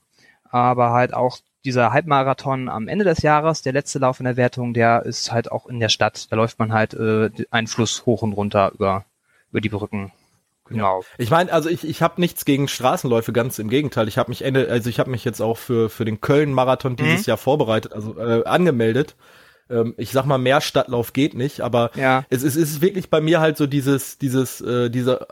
Aber 0.49 0.91
halt 0.91 1.13
auch 1.13 1.39
dieser 1.65 1.91
Halbmarathon 1.91 2.69
am 2.69 2.87
Ende 2.87 3.05
des 3.05 3.21
Jahres, 3.21 3.61
der 3.61 3.73
letzte 3.73 3.99
Lauf 3.99 4.19
in 4.19 4.25
der 4.25 4.37
Wertung, 4.37 4.73
der 4.73 5.05
ist 5.05 5.31
halt 5.31 5.51
auch 5.51 5.67
in 5.67 5.79
der 5.79 5.89
Stadt. 5.89 6.31
Da 6.31 6.35
läuft 6.35 6.57
man 6.59 6.73
halt 6.73 6.93
äh, 6.93 7.29
einen 7.51 7.67
Fluss 7.67 8.05
hoch 8.05 8.21
und 8.21 8.33
runter 8.33 8.71
über, 8.73 9.05
über 9.51 9.61
die 9.61 9.69
Brücken. 9.69 10.11
Genau. 10.65 11.03
Ich 11.17 11.31
meine, 11.31 11.51
also 11.51 11.67
ich, 11.67 11.83
ich 11.83 12.01
habe 12.01 12.21
nichts 12.21 12.45
gegen 12.45 12.67
Straßenläufe, 12.67 13.33
ganz 13.33 13.57
im 13.59 13.69
Gegenteil. 13.69 14.07
Ich 14.07 14.17
habe 14.17 14.29
mich 14.29 14.43
Ende, 14.43 14.69
also 14.69 14.89
ich 14.89 14.99
habe 14.99 15.09
mich 15.09 15.25
jetzt 15.25 15.41
auch 15.41 15.57
für 15.57 15.89
für 15.89 16.05
den 16.05 16.21
Köln 16.21 16.53
Marathon 16.53 16.95
dieses 16.95 17.25
Mhm. 17.25 17.29
Jahr 17.29 17.37
vorbereitet, 17.37 17.93
also 17.93 18.17
äh, 18.19 18.43
angemeldet. 18.45 19.15
Ähm, 19.69 19.93
ich 19.97 20.11
sag 20.11 20.25
mal, 20.25 20.37
mehr 20.37 20.61
Stadtlauf 20.61 21.13
geht 21.13 21.33
nicht, 21.33 21.61
aber 21.61 21.91
Ja. 21.95 22.25
es, 22.29 22.43
es 22.43 22.55
ist 22.55 22.81
wirklich 22.81 23.09
bei 23.09 23.21
mir 23.21 23.39
halt 23.39 23.57
so 23.57 23.67
dieses 23.67 24.17
dieses 24.17 24.61
äh, 24.61 24.89
diese 24.89 25.27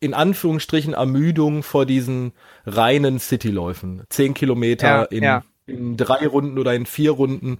in 0.00 0.14
Anführungsstrichen 0.14 0.94
Ermüdung 0.94 1.62
vor 1.62 1.84
diesen 1.86 2.32
reinen 2.64 3.18
Cityläufen. 3.20 4.02
Zehn 4.08 4.32
Kilometer 4.34 4.88
Ja, 4.88 5.02
in, 5.04 5.22
ja. 5.22 5.42
in 5.66 5.96
drei 5.98 6.26
Runden 6.26 6.58
oder 6.58 6.74
in 6.74 6.86
vier 6.86 7.10
Runden. 7.12 7.58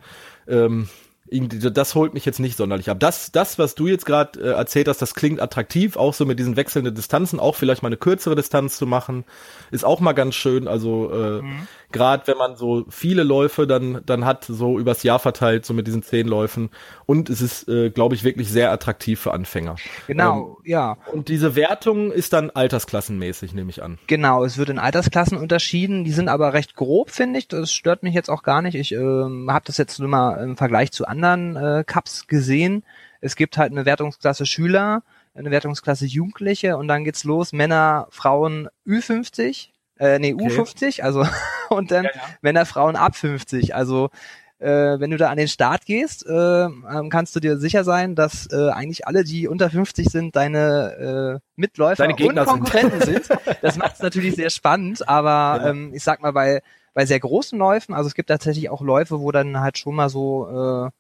Ähm, 0.49 0.89
das 1.33 1.95
holt 1.95 2.13
mich 2.15 2.25
jetzt 2.25 2.41
nicht 2.41 2.57
sonderlich 2.57 2.91
ab. 2.91 2.99
Das, 2.99 3.31
das 3.31 3.57
was 3.59 3.77
du 3.77 3.87
jetzt 3.87 4.05
gerade 4.05 4.41
äh, 4.41 4.49
erzählt 4.53 4.89
hast, 4.89 5.01
das 5.01 5.15
klingt 5.15 5.41
attraktiv, 5.41 5.97
auch 5.97 6.13
so 6.13 6.27
mit 6.27 6.41
diesen 6.41 6.57
wechselnden 6.57 6.93
Distanzen, 6.95 7.39
auch 7.39 7.55
vielleicht 7.55 7.83
mal 7.83 7.89
eine 7.89 7.99
kürzere 7.99 8.35
Distanz 8.35 8.77
zu 8.79 8.87
machen, 8.87 9.25
ist 9.71 9.85
auch 9.85 10.01
mal 10.01 10.13
ganz 10.15 10.35
schön. 10.35 10.67
Also 10.67 11.13
äh, 11.13 11.43
Mhm. 11.43 11.69
Gerade 11.93 12.27
wenn 12.27 12.37
man 12.37 12.57
so 12.57 12.85
viele 12.89 13.23
Läufe 13.23 13.67
dann 13.67 14.03
dann 14.07 14.25
hat, 14.25 14.45
so 14.45 14.79
übers 14.79 15.03
Jahr 15.03 15.19
verteilt, 15.19 15.67
so 15.67 15.75
mit 15.75 15.87
diesen 15.87 16.03
zehn 16.03 16.27
Läufen. 16.27 16.71
Und 17.07 17.29
es 17.31 17.41
ist, 17.41 17.69
äh, 17.69 17.91
glaube 17.91 18.15
ich, 18.15 18.25
wirklich 18.25 18.49
sehr 18.49 18.71
attraktiv 18.71 19.21
für 19.21 19.33
Anfänger. 19.33 19.77
Genau, 20.07 20.59
ja. 20.65 20.97
Und 21.13 21.29
diese 21.29 21.57
Wertung 21.57 22.13
ist 22.13 22.33
dann 22.33 22.51
altersklassenmäßig, 22.51 23.55
nehme 23.55 23.71
ich 23.71 23.83
an. 23.83 23.99
Genau, 24.07 24.45
es 24.45 24.59
wird 24.59 24.71
in 24.71 24.79
Altersklassen 24.79 25.37
unterschieden, 25.37 26.05
die 26.05 26.13
sind 26.13 26.29
aber 26.29 26.53
recht 26.53 26.77
grob, 26.77 27.11
finde 27.11 27.39
ich. 27.39 27.49
Das 27.49 27.73
stört 27.73 28.03
mich 28.03 28.15
jetzt 28.15 28.31
auch 28.31 28.43
gar 28.43 28.63
nicht. 28.63 28.75
Ich 28.75 28.93
ähm, 28.93 29.49
habe 29.51 29.65
das 29.67 29.77
jetzt 29.77 29.99
nur 29.99 30.09
mal 30.09 30.43
im 30.43 30.57
Vergleich 30.57 30.93
zu 30.93 31.07
anderen 31.07 31.57
äh, 31.57 31.85
Cups 31.87 32.27
gesehen. 32.27 32.85
Es 33.21 33.37
gibt 33.37 33.59
halt 33.59 33.73
eine 33.73 33.85
Wertungsklasse 33.85 34.47
Schüler, 34.47 35.03
eine 35.35 35.51
Wertungsklasse 35.51 36.07
Jugendliche 36.07 36.77
und 36.77 36.89
dann 36.89 37.05
geht's 37.05 37.25
los, 37.25 37.53
Männer, 37.53 38.09
Frauen 38.11 38.69
Ü50, 38.87 39.69
äh, 39.99 40.19
nee, 40.19 40.33
okay. 40.35 40.47
U50, 40.47 41.03
also 41.03 41.27
und 41.77 41.91
dann 41.91 42.05
ja, 42.05 42.11
ja. 42.15 42.21
Männer, 42.43 42.67
Frauen 42.67 42.97
ab 42.97 43.17
50. 43.17 43.75
Also 43.75 44.11
äh, 44.59 45.01
wenn 45.01 45.11
du 45.11 45.17
da 45.17 45.31
an 45.31 45.39
den 45.39 45.49
Start 45.49 45.87
gehst, 45.87 46.27
äh, 46.27 46.65
ähm, 46.65 47.09
kannst 47.11 47.35
du 47.35 47.41
dir 47.41 47.59
sicher 47.59 47.83
sein, 47.83 48.15
dass 48.15 48.47
äh, 48.53 48.71
eigentlich 48.71 49.07
alle, 49.07 49.25
die 49.25 49.49
unter 49.49 49.71
50 49.71 50.09
sind, 50.09 50.37
deine 50.37 51.41
äh, 51.41 51.49
Mitläufer 51.57 52.03
deine 52.03 52.15
Gegner 52.15 52.43
und 52.43 52.49
Konkurrenten 52.49 53.01
sind. 53.01 53.25
sind. 53.25 53.41
Das 53.63 53.79
macht 53.79 53.95
es 53.95 54.01
natürlich 54.01 54.37
sehr 54.37 54.51
spannend, 54.51 55.09
aber 55.09 55.63
ja. 55.63 55.71
ähm, 55.71 55.93
ich 55.95 56.05
sag 56.05 56.21
mal, 56.21 56.33
bei, 56.33 56.63
bei 56.93 57.07
sehr 57.07 57.21
großen 57.21 57.59
Läufen, 57.59 57.95
also 57.95 58.09
es 58.09 58.15
gibt 58.15 58.29
tatsächlich 58.29 58.69
auch 58.69 58.83
Läufe, 58.83 59.21
wo 59.21 59.33
dann 59.33 59.61
halt 59.61 59.79
schon 59.79 59.95
mal 59.95 60.11
so 60.11 60.87
äh, 60.87 60.91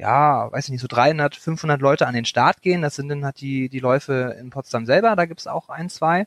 ja, 0.00 0.50
weiß 0.50 0.64
ich 0.64 0.70
nicht, 0.70 0.80
so 0.80 0.86
300, 0.88 1.36
500 1.36 1.80
Leute 1.80 2.06
an 2.06 2.14
den 2.14 2.24
Start 2.24 2.62
gehen. 2.62 2.80
Das 2.80 2.96
sind 2.96 3.08
dann 3.08 3.24
halt 3.24 3.40
die, 3.40 3.68
die 3.68 3.80
Läufe 3.80 4.34
in 4.40 4.48
Potsdam 4.50 4.86
selber. 4.86 5.14
Da 5.14 5.26
gibt's 5.26 5.46
auch 5.46 5.68
ein, 5.68 5.90
zwei. 5.90 6.26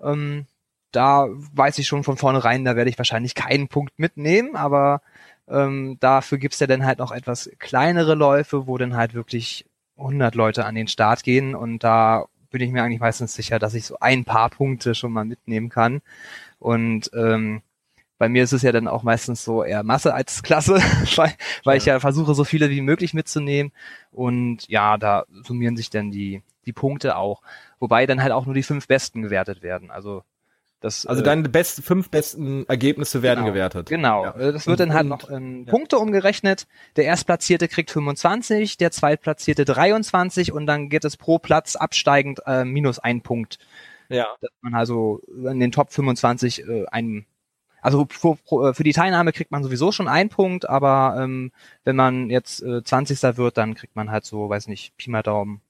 Ähm, 0.00 0.46
da 0.92 1.28
weiß 1.54 1.78
ich 1.78 1.86
schon 1.86 2.04
von 2.04 2.16
vornherein, 2.16 2.64
da 2.64 2.76
werde 2.76 2.90
ich 2.90 2.98
wahrscheinlich 2.98 3.34
keinen 3.34 3.68
Punkt 3.68 3.98
mitnehmen, 3.98 4.56
aber 4.56 5.02
ähm, 5.48 5.96
dafür 6.00 6.38
gibt's 6.38 6.60
ja 6.60 6.66
dann 6.66 6.84
halt 6.84 6.98
noch 6.98 7.12
etwas 7.12 7.50
kleinere 7.58 8.14
Läufe, 8.14 8.66
wo 8.66 8.78
dann 8.78 8.96
halt 8.96 9.14
wirklich 9.14 9.66
100 9.96 10.34
Leute 10.34 10.64
an 10.64 10.74
den 10.74 10.88
Start 10.88 11.22
gehen 11.22 11.54
und 11.54 11.84
da 11.84 12.26
bin 12.50 12.62
ich 12.62 12.70
mir 12.70 12.82
eigentlich 12.82 13.00
meistens 13.00 13.34
sicher, 13.34 13.58
dass 13.58 13.74
ich 13.74 13.86
so 13.86 13.98
ein 14.00 14.24
paar 14.24 14.50
Punkte 14.50 14.94
schon 14.94 15.12
mal 15.12 15.24
mitnehmen 15.24 15.68
kann. 15.68 16.00
Und 16.58 17.10
ähm, 17.14 17.62
bei 18.16 18.28
mir 18.28 18.42
ist 18.42 18.52
es 18.52 18.62
ja 18.62 18.72
dann 18.72 18.88
auch 18.88 19.02
meistens 19.02 19.44
so 19.44 19.62
eher 19.62 19.82
Masse 19.82 20.14
als 20.14 20.42
Klasse, 20.42 20.74
weil, 21.16 21.34
weil 21.64 21.74
ja. 21.74 21.78
ich 21.78 21.84
ja 21.84 22.00
versuche, 22.00 22.34
so 22.34 22.44
viele 22.44 22.70
wie 22.70 22.80
möglich 22.80 23.14
mitzunehmen. 23.14 23.72
Und 24.10 24.68
ja, 24.68 24.96
da 24.98 25.24
summieren 25.44 25.76
sich 25.76 25.90
dann 25.90 26.10
die, 26.10 26.42
die 26.66 26.72
Punkte 26.72 27.16
auch. 27.16 27.42
Wobei 27.78 28.06
dann 28.06 28.22
halt 28.22 28.32
auch 28.32 28.46
nur 28.46 28.54
die 28.54 28.62
fünf 28.62 28.88
Besten 28.88 29.22
gewertet 29.22 29.62
werden. 29.62 29.90
Also 29.90 30.24
das, 30.80 31.06
also 31.06 31.22
äh, 31.22 31.24
deine 31.24 31.48
besten, 31.48 31.82
fünf 31.82 32.08
besten 32.08 32.64
Ergebnisse 32.68 33.22
werden 33.22 33.40
genau, 33.40 33.52
gewertet. 33.52 33.88
Genau. 33.88 34.24
Ja. 34.24 34.52
Das 34.52 34.66
wird 34.66 34.78
dann 34.78 34.94
halt 34.94 35.06
noch 35.06 35.28
in 35.28 35.64
ja. 35.64 35.70
Punkte 35.70 35.98
umgerechnet. 35.98 36.66
Der 36.96 37.04
Erstplatzierte 37.04 37.66
kriegt 37.66 37.90
25, 37.90 38.76
der 38.76 38.92
Zweitplatzierte 38.92 39.64
23 39.64 40.52
und 40.52 40.66
dann 40.66 40.88
geht 40.88 41.04
es 41.04 41.16
pro 41.16 41.38
Platz 41.38 41.74
absteigend 41.74 42.40
äh, 42.46 42.64
minus 42.64 42.98
ein 42.98 43.22
Punkt. 43.22 43.58
Ja. 44.08 44.28
Dass 44.40 44.50
man 44.60 44.74
also 44.74 45.20
in 45.28 45.58
den 45.58 45.72
Top 45.72 45.92
25 45.92 46.66
äh, 46.66 46.86
einen 46.86 47.26
also 47.80 48.06
für, 48.10 48.36
äh, 48.50 48.74
für 48.74 48.84
die 48.84 48.92
Teilnahme 48.92 49.32
kriegt 49.32 49.50
man 49.50 49.62
sowieso 49.62 49.92
schon 49.92 50.08
einen 50.08 50.30
Punkt, 50.30 50.68
aber 50.68 51.16
ähm, 51.20 51.52
wenn 51.84 51.96
man 51.96 52.30
jetzt 52.30 52.62
äh, 52.62 52.82
20. 52.82 53.36
wird, 53.36 53.56
dann 53.56 53.74
kriegt 53.74 53.96
man 53.96 54.10
halt 54.10 54.24
so, 54.24 54.48
weiß 54.48 54.68
nicht, 54.68 54.96
Pi 54.96 55.10
mal 55.10 55.22
Daumen, 55.22 55.60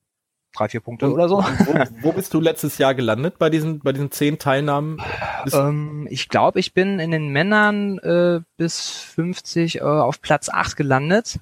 drei, 0.55 0.69
vier 0.69 0.81
Punkte 0.81 1.13
oder 1.13 1.29
so. 1.29 1.39
Wo, 1.39 1.75
wo, 2.03 2.13
bist 2.13 2.35
du 2.35 2.41
letztes 2.41 2.79
Jahr 2.79 2.95
gelandet 2.95 3.39
bei 3.39 3.51
diesen, 3.51 3.81
bei 3.81 3.93
diesen 3.93 4.11
zehn 4.11 4.39
Teilnahmen? 4.39 4.99
Ähm, 5.53 6.07
ich 6.11 6.29
glaube, 6.29 6.61
ich 6.61 6.75
bin 6.75 6.99
in 6.99 7.11
den 7.11 7.29
Männern 7.29 7.99
äh, 7.99 8.41
bis 8.57 8.91
50 8.91 9.77
äh, 9.77 9.81
auf 9.83 10.21
Platz 10.21 10.49
8 10.49 10.77
gelandet. 10.77 11.39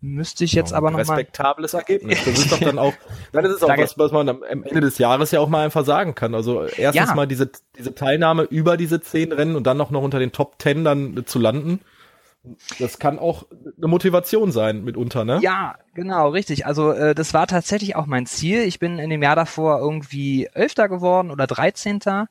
Müsste 0.00 0.44
ich 0.44 0.52
jetzt 0.52 0.72
oh, 0.72 0.76
aber 0.76 0.92
noch 0.92 0.98
respektables 1.00 1.72
mal 1.72 1.80
Ergebnis. 1.80 2.24
Das 2.24 2.38
ist 2.38 2.52
doch 2.52 2.60
dann 2.60 2.78
auch, 2.78 2.94
dann 3.32 3.44
ist 3.44 3.54
es 3.54 3.62
auch 3.64 3.76
was, 3.76 3.98
was 3.98 4.12
man 4.12 4.28
am 4.28 4.42
Ende 4.44 4.80
des 4.80 4.98
Jahres 4.98 5.32
ja 5.32 5.40
auch 5.40 5.48
mal 5.48 5.64
einfach 5.64 5.84
sagen 5.84 6.14
kann. 6.14 6.36
Also 6.36 6.62
erstens 6.62 7.08
ja. 7.08 7.14
mal 7.16 7.26
diese 7.26 7.50
diese 7.76 7.94
Teilnahme 7.96 8.44
über 8.44 8.76
diese 8.76 9.00
zehn 9.00 9.32
Rennen 9.32 9.56
und 9.56 9.66
dann 9.66 9.76
noch 9.76 9.90
noch 9.90 10.02
unter 10.02 10.20
den 10.20 10.30
Top 10.30 10.56
Ten 10.60 10.84
dann 10.84 11.24
zu 11.26 11.40
landen. 11.40 11.80
Das 12.78 12.98
kann 12.98 13.18
auch 13.18 13.46
eine 13.76 13.88
Motivation 13.88 14.52
sein 14.52 14.84
mitunter, 14.84 15.24
ne? 15.24 15.40
Ja, 15.42 15.76
genau, 15.94 16.30
richtig. 16.30 16.66
Also 16.66 16.92
äh, 16.92 17.14
das 17.14 17.34
war 17.34 17.46
tatsächlich 17.46 17.96
auch 17.96 18.06
mein 18.06 18.26
Ziel. 18.26 18.60
Ich 18.60 18.78
bin 18.78 18.98
in 18.98 19.10
dem 19.10 19.22
Jahr 19.22 19.36
davor 19.36 19.80
irgendwie 19.80 20.48
Elfter 20.54 20.88
geworden 20.88 21.30
oder 21.30 21.46
Dreizehnter. 21.46 22.28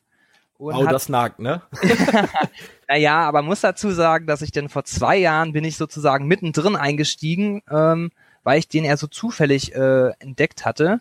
Und 0.56 0.74
oh, 0.74 0.84
hat, 0.84 0.92
das 0.92 1.08
nagt, 1.08 1.38
ne? 1.38 1.62
naja, 2.88 3.20
aber 3.20 3.42
muss 3.42 3.60
dazu 3.60 3.90
sagen, 3.90 4.26
dass 4.26 4.42
ich 4.42 4.50
denn 4.50 4.68
vor 4.68 4.84
zwei 4.84 5.16
Jahren 5.16 5.52
bin 5.52 5.64
ich 5.64 5.76
sozusagen 5.76 6.26
mittendrin 6.26 6.74
eingestiegen, 6.74 7.62
ähm, 7.70 8.10
weil 8.42 8.58
ich 8.58 8.66
den 8.66 8.84
eher 8.84 8.96
so 8.96 9.06
zufällig 9.06 9.74
äh, 9.74 10.10
entdeckt 10.18 10.64
hatte. 10.64 11.00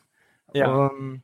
Ja. 0.53 0.91
Ähm, 0.91 1.23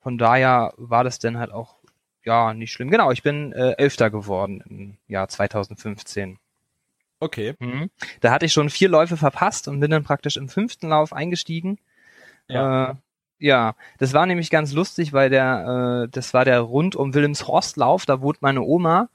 von 0.00 0.16
daher 0.16 0.72
war 0.78 1.04
das 1.04 1.18
dann 1.18 1.38
halt 1.38 1.52
auch 1.52 1.76
ja 2.24 2.54
nicht 2.54 2.72
schlimm. 2.72 2.90
Genau, 2.90 3.10
ich 3.10 3.22
bin 3.22 3.52
äh, 3.52 3.72
Elfter 3.72 4.10
geworden 4.10 4.62
im 4.68 4.96
Jahr 5.06 5.28
2015. 5.28 6.38
Okay. 7.20 7.54
Mhm. 7.58 7.90
Da 8.20 8.30
hatte 8.30 8.46
ich 8.46 8.52
schon 8.52 8.70
vier 8.70 8.88
Läufe 8.88 9.16
verpasst 9.16 9.68
und 9.68 9.80
bin 9.80 9.90
dann 9.90 10.04
praktisch 10.04 10.36
im 10.36 10.48
fünften 10.48 10.88
Lauf 10.88 11.12
eingestiegen. 11.12 11.78
Ja. 12.48 12.90
Äh, 12.90 12.94
ja, 13.38 13.74
das 13.98 14.12
war 14.14 14.26
nämlich 14.26 14.50
ganz 14.50 14.72
lustig, 14.72 15.12
weil 15.12 15.30
der, 15.30 16.04
äh, 16.04 16.08
das 16.10 16.32
war 16.32 16.44
der 16.44 16.60
rund 16.60 16.96
um 16.96 17.14
Wilhelmshorstlauf, 17.14 18.06
da 18.06 18.20
wohnt 18.20 18.40
meine 18.40 18.62
Oma 18.62 19.08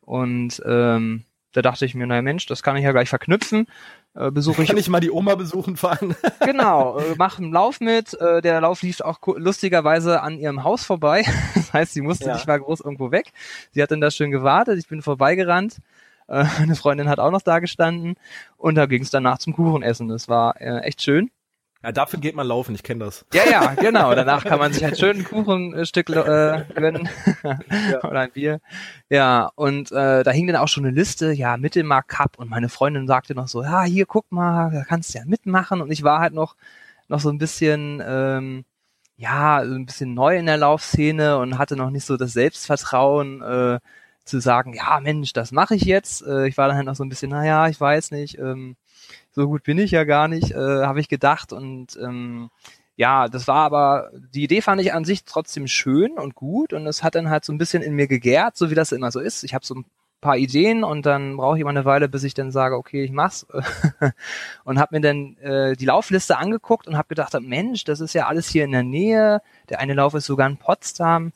und 0.00 0.62
ähm, 0.64 1.24
da 1.52 1.62
dachte 1.62 1.86
ich 1.86 1.94
mir, 1.94 2.06
naja 2.06 2.22
Mensch, 2.22 2.44
das 2.46 2.62
kann 2.62 2.76
ich 2.76 2.84
ja 2.84 2.92
gleich 2.92 3.08
verknüpfen. 3.08 3.66
Äh, 4.14 4.30
besuche 4.30 4.62
ich. 4.62 4.68
Kann 4.68 4.76
ich 4.76 4.88
mal 4.88 5.00
die 5.00 5.10
Oma 5.10 5.36
besuchen 5.36 5.76
fahren? 5.76 6.14
genau, 6.44 6.98
äh, 6.98 7.14
mach 7.16 7.38
einen 7.38 7.52
Lauf 7.52 7.80
mit. 7.80 8.12
Äh, 8.20 8.42
der 8.42 8.60
Lauf 8.60 8.82
lief 8.82 9.00
auch 9.00 9.20
lustigerweise 9.36 10.22
an 10.22 10.38
ihrem 10.38 10.64
Haus 10.64 10.84
vorbei. 10.84 11.24
das 11.54 11.72
heißt, 11.72 11.92
sie 11.94 12.02
musste 12.02 12.26
ja. 12.26 12.34
nicht 12.34 12.46
mal 12.46 12.60
groß 12.60 12.80
irgendwo 12.80 13.10
weg. 13.10 13.32
Sie 13.72 13.82
hat 13.82 13.90
dann 13.90 14.02
da 14.02 14.10
schön 14.10 14.30
gewartet. 14.30 14.78
Ich 14.78 14.88
bin 14.88 15.00
vorbeigerannt. 15.00 15.78
Äh, 16.28 16.44
eine 16.58 16.76
Freundin 16.76 17.08
hat 17.08 17.18
auch 17.18 17.30
noch 17.30 17.42
da 17.42 17.58
gestanden 17.58 18.14
und 18.56 18.74
da 18.74 18.86
ging 18.86 19.02
es 19.02 19.10
danach 19.10 19.38
zum 19.38 19.54
Kuchenessen. 19.54 20.08
Das 20.08 20.28
war 20.28 20.60
äh, 20.60 20.80
echt 20.80 21.02
schön. 21.02 21.30
Ja, 21.82 21.92
dafür 21.92 22.18
geht 22.18 22.34
man 22.34 22.46
laufen, 22.46 22.74
ich 22.74 22.82
kenne 22.82 23.04
das. 23.04 23.24
Ja, 23.32 23.42
ja, 23.48 23.74
genau. 23.74 24.12
Danach 24.14 24.44
kann 24.44 24.58
man 24.58 24.72
sich 24.72 24.82
halt 24.82 24.98
schön 24.98 25.18
ein 25.18 25.24
Kuchenstück 25.24 26.08
äh, 26.08 26.64
gönnen 26.74 27.08
ja. 27.44 28.02
oder 28.02 28.20
ein 28.20 28.32
Bier. 28.32 28.60
Ja, 29.08 29.50
und 29.54 29.92
äh, 29.92 30.24
da 30.24 30.30
hing 30.32 30.46
dann 30.48 30.56
auch 30.56 30.68
schon 30.68 30.84
eine 30.84 30.94
Liste, 30.94 31.32
ja, 31.32 31.56
Mittelmark 31.56 32.08
Cup 32.08 32.38
und 32.38 32.50
meine 32.50 32.68
Freundin 32.70 33.06
sagte 33.06 33.34
noch 33.34 33.46
so, 33.46 33.62
ja, 33.62 33.84
hier 33.84 34.06
guck 34.06 34.32
mal, 34.32 34.70
da 34.72 34.84
kannst 34.84 35.14
du 35.14 35.18
ja 35.18 35.24
mitmachen 35.26 35.80
und 35.80 35.92
ich 35.92 36.02
war 36.02 36.18
halt 36.18 36.32
noch 36.32 36.56
noch 37.08 37.20
so 37.20 37.28
ein 37.30 37.38
bisschen 37.38 38.02
ähm, 38.04 38.64
ja, 39.16 39.64
so 39.64 39.74
ein 39.74 39.86
bisschen 39.86 40.14
neu 40.14 40.36
in 40.36 40.46
der 40.46 40.58
Laufszene 40.58 41.38
und 41.38 41.58
hatte 41.58 41.76
noch 41.76 41.90
nicht 41.90 42.04
so 42.04 42.16
das 42.16 42.32
Selbstvertrauen 42.32 43.42
äh, 43.42 43.78
zu 44.26 44.40
sagen, 44.40 44.74
ja, 44.74 45.00
Mensch, 45.00 45.32
das 45.32 45.52
mache 45.52 45.74
ich 45.74 45.82
jetzt. 45.82 46.26
Äh, 46.26 46.48
ich 46.48 46.58
war 46.58 46.68
dann 46.68 46.76
halt 46.76 46.86
noch 46.86 46.96
so 46.96 47.04
ein 47.04 47.08
bisschen, 47.08 47.30
naja, 47.30 47.68
ich 47.68 47.80
weiß 47.80 48.10
nicht, 48.10 48.38
ähm, 48.38 48.76
so 49.30 49.46
gut 49.46 49.62
bin 49.62 49.78
ich 49.78 49.92
ja 49.92 50.04
gar 50.04 50.28
nicht, 50.28 50.50
äh, 50.50 50.56
habe 50.84 51.00
ich 51.00 51.08
gedacht. 51.08 51.52
Und 51.52 51.96
ähm, 52.02 52.50
ja, 52.96 53.28
das 53.28 53.46
war 53.46 53.64
aber, 53.64 54.10
die 54.34 54.44
Idee 54.44 54.62
fand 54.62 54.80
ich 54.80 54.92
an 54.92 55.04
sich 55.04 55.24
trotzdem 55.24 55.66
schön 55.68 56.12
und 56.12 56.34
gut 56.34 56.72
und 56.72 56.86
es 56.86 57.02
hat 57.02 57.14
dann 57.14 57.30
halt 57.30 57.44
so 57.44 57.52
ein 57.52 57.58
bisschen 57.58 57.82
in 57.82 57.94
mir 57.94 58.08
gegärt, 58.08 58.56
so 58.56 58.70
wie 58.70 58.74
das 58.74 58.92
immer 58.92 59.10
so 59.10 59.20
ist. 59.20 59.44
Ich 59.44 59.54
habe 59.54 59.64
so 59.64 59.74
ein 59.74 59.84
paar 60.20 60.38
Ideen 60.38 60.82
und 60.82 61.06
dann 61.06 61.36
brauche 61.36 61.56
ich 61.56 61.60
immer 61.60 61.70
eine 61.70 61.84
Weile, 61.84 62.08
bis 62.08 62.24
ich 62.24 62.34
dann 62.34 62.50
sage, 62.50 62.76
okay, 62.76 63.04
ich 63.04 63.12
mach's. 63.12 63.46
und 64.64 64.78
habe 64.80 64.96
mir 64.96 65.00
dann 65.02 65.36
äh, 65.38 65.76
die 65.76 65.84
Laufliste 65.84 66.38
angeguckt 66.38 66.88
und 66.88 66.96
habe 66.96 67.08
gedacht, 67.08 67.38
Mensch, 67.40 67.84
das 67.84 68.00
ist 68.00 68.14
ja 68.14 68.26
alles 68.26 68.48
hier 68.48 68.64
in 68.64 68.72
der 68.72 68.82
Nähe. 68.82 69.42
Der 69.68 69.78
eine 69.78 69.94
Lauf 69.94 70.14
ist 70.14 70.26
sogar 70.26 70.48
in 70.48 70.56
Potsdam. 70.56 71.32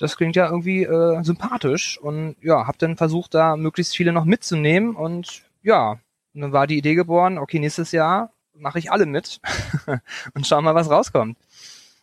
Das 0.00 0.16
klingt 0.16 0.34
ja 0.34 0.46
irgendwie 0.46 0.82
äh, 0.82 1.22
sympathisch 1.22 1.98
und 1.98 2.36
ja, 2.40 2.66
habe 2.66 2.78
dann 2.78 2.96
versucht, 2.96 3.34
da 3.34 3.56
möglichst 3.56 3.94
viele 3.94 4.12
noch 4.12 4.24
mitzunehmen 4.24 4.96
und 4.96 5.42
ja, 5.62 5.98
dann 6.34 6.52
war 6.52 6.66
die 6.66 6.78
Idee 6.78 6.94
geboren, 6.94 7.38
okay, 7.38 7.58
nächstes 7.58 7.92
Jahr 7.92 8.32
mache 8.54 8.78
ich 8.78 8.90
alle 8.90 9.06
mit 9.06 9.40
und 10.34 10.46
schau 10.46 10.60
mal, 10.62 10.74
was 10.74 10.90
rauskommt. 10.90 11.36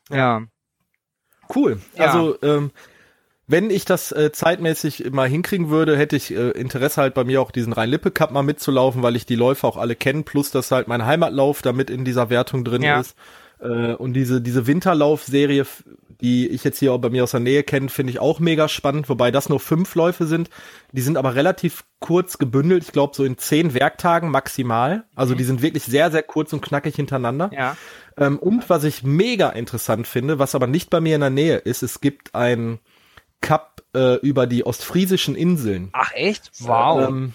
Ja. 0.10 0.44
Cool. 1.54 1.82
Ja. 1.96 2.06
Also, 2.06 2.38
ähm, 2.44 2.72
wenn 3.48 3.70
ich 3.70 3.86
das 3.86 4.12
äh, 4.12 4.32
zeitmäßig 4.32 5.10
mal 5.12 5.30
hinkriegen 5.30 5.70
würde, 5.70 5.98
hätte 5.98 6.18
ich 6.18 6.32
äh, 6.32 6.52
Interesse 6.52 7.02
halt 7.02 7.14
bei 7.14 7.24
mir 7.24 7.42
auch 7.42 7.52
diesen 7.52 7.72
Rhein-Lippe-Cup 7.72 8.32
mal 8.32 8.44
mitzulaufen, 8.44 9.02
weil 9.04 9.16
ich 9.16 9.26
die 9.26 9.36
Läufe 9.36 9.66
auch 9.66 9.78
alle 9.78 9.96
kenne, 9.96 10.24
plus 10.24 10.52
dass 10.52 10.70
halt 10.70 10.90
mein 10.90 11.06
Heimatlauf 11.06 11.62
damit 11.62 11.90
in 11.90 12.04
dieser 12.04 12.30
Wertung 12.30 12.66
drin 12.66 12.84
ja. 12.84 13.00
ist. 13.00 13.16
Äh, 13.60 13.94
und 13.94 14.14
diese, 14.14 14.42
diese 14.42 14.68
Winterlaufserie, 14.68 15.66
die 16.22 16.48
ich 16.48 16.64
jetzt 16.64 16.80
hier 16.80 16.94
auch 16.94 16.98
bei 16.98 17.10
mir 17.10 17.24
aus 17.24 17.32
der 17.32 17.40
Nähe 17.40 17.64
kenne, 17.64 17.90
finde 17.90 18.12
ich 18.12 18.20
auch 18.20 18.40
mega 18.40 18.68
spannend, 18.68 19.10
wobei 19.10 19.32
das 19.32 19.50
nur 19.50 19.60
fünf 19.60 19.94
Läufe 19.96 20.26
sind. 20.26 20.50
Die 20.92 21.02
sind 21.02 21.18
aber 21.18 21.36
relativ 21.36 21.84
kurz 22.00 22.38
gebündelt, 22.38 22.84
ich 22.84 22.92
glaube 22.92 23.16
so 23.16 23.24
in 23.24 23.38
zehn 23.38 23.74
Werktagen 23.74 24.32
maximal. 24.32 25.04
Also 25.16 25.34
mhm. 25.34 25.38
die 25.38 25.44
sind 25.44 25.62
wirklich 25.62 25.84
sehr, 25.84 26.12
sehr 26.12 26.24
kurz 26.24 26.54
und 26.54 26.62
knackig 26.62 26.96
hintereinander. 26.96 27.52
Ja. 27.54 27.78
Ähm, 28.18 28.40
und 28.40 28.70
was 28.70 28.84
ich 28.84 29.04
mega 29.04 29.50
interessant 29.50 30.08
finde, 30.08 30.40
was 30.40 30.56
aber 30.56 30.68
nicht 30.68 30.90
bei 30.90 31.02
mir 31.02 31.16
in 31.16 31.22
der 31.22 31.30
Nähe 31.30 31.58
ist, 31.58 31.84
es 31.84 32.02
gibt 32.02 32.34
ein 32.36 32.80
Cup 33.42 33.84
äh, 33.94 34.16
über 34.16 34.48
die 34.48 34.66
ostfriesischen 34.66 35.36
Inseln. 35.36 35.90
Ach 35.94 36.12
echt? 36.14 36.52
Wow. 36.60 37.08
Ähm, 37.08 37.34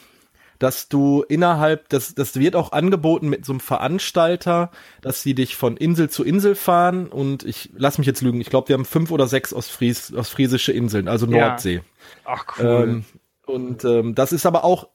dass 0.62 0.88
du 0.88 1.24
innerhalb, 1.28 1.88
das, 1.88 2.14
das 2.14 2.36
wird 2.36 2.54
auch 2.54 2.70
angeboten 2.70 3.28
mit 3.28 3.44
so 3.44 3.52
einem 3.52 3.60
Veranstalter, 3.60 4.70
dass 5.00 5.22
sie 5.22 5.34
dich 5.34 5.56
von 5.56 5.76
Insel 5.76 6.08
zu 6.08 6.22
Insel 6.22 6.54
fahren 6.54 7.08
und 7.08 7.44
ich 7.44 7.70
lass 7.76 7.98
mich 7.98 8.06
jetzt 8.06 8.22
lügen, 8.22 8.40
ich 8.40 8.48
glaube, 8.48 8.68
die 8.68 8.74
haben 8.74 8.84
fünf 8.84 9.10
oder 9.10 9.26
sechs 9.26 9.52
Ostfries, 9.52 10.14
ostfriesische 10.14 10.72
Inseln, 10.72 11.08
also 11.08 11.26
Nordsee. 11.26 11.74
Ja. 11.74 11.82
Ach 12.24 12.44
cool. 12.58 12.64
Ähm, 12.64 13.04
und 13.44 13.84
ähm, 13.84 14.14
das 14.14 14.32
ist 14.32 14.46
aber 14.46 14.64
auch 14.64 14.88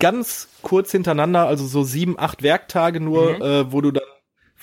ganz 0.00 0.48
kurz 0.62 0.90
hintereinander, 0.90 1.46
also 1.46 1.64
so 1.64 1.84
sieben, 1.84 2.18
acht 2.18 2.42
Werktage 2.42 2.98
nur, 2.98 3.36
mhm. 3.36 3.42
äh, 3.42 3.72
wo 3.72 3.80
du 3.80 3.92
dann 3.92 4.03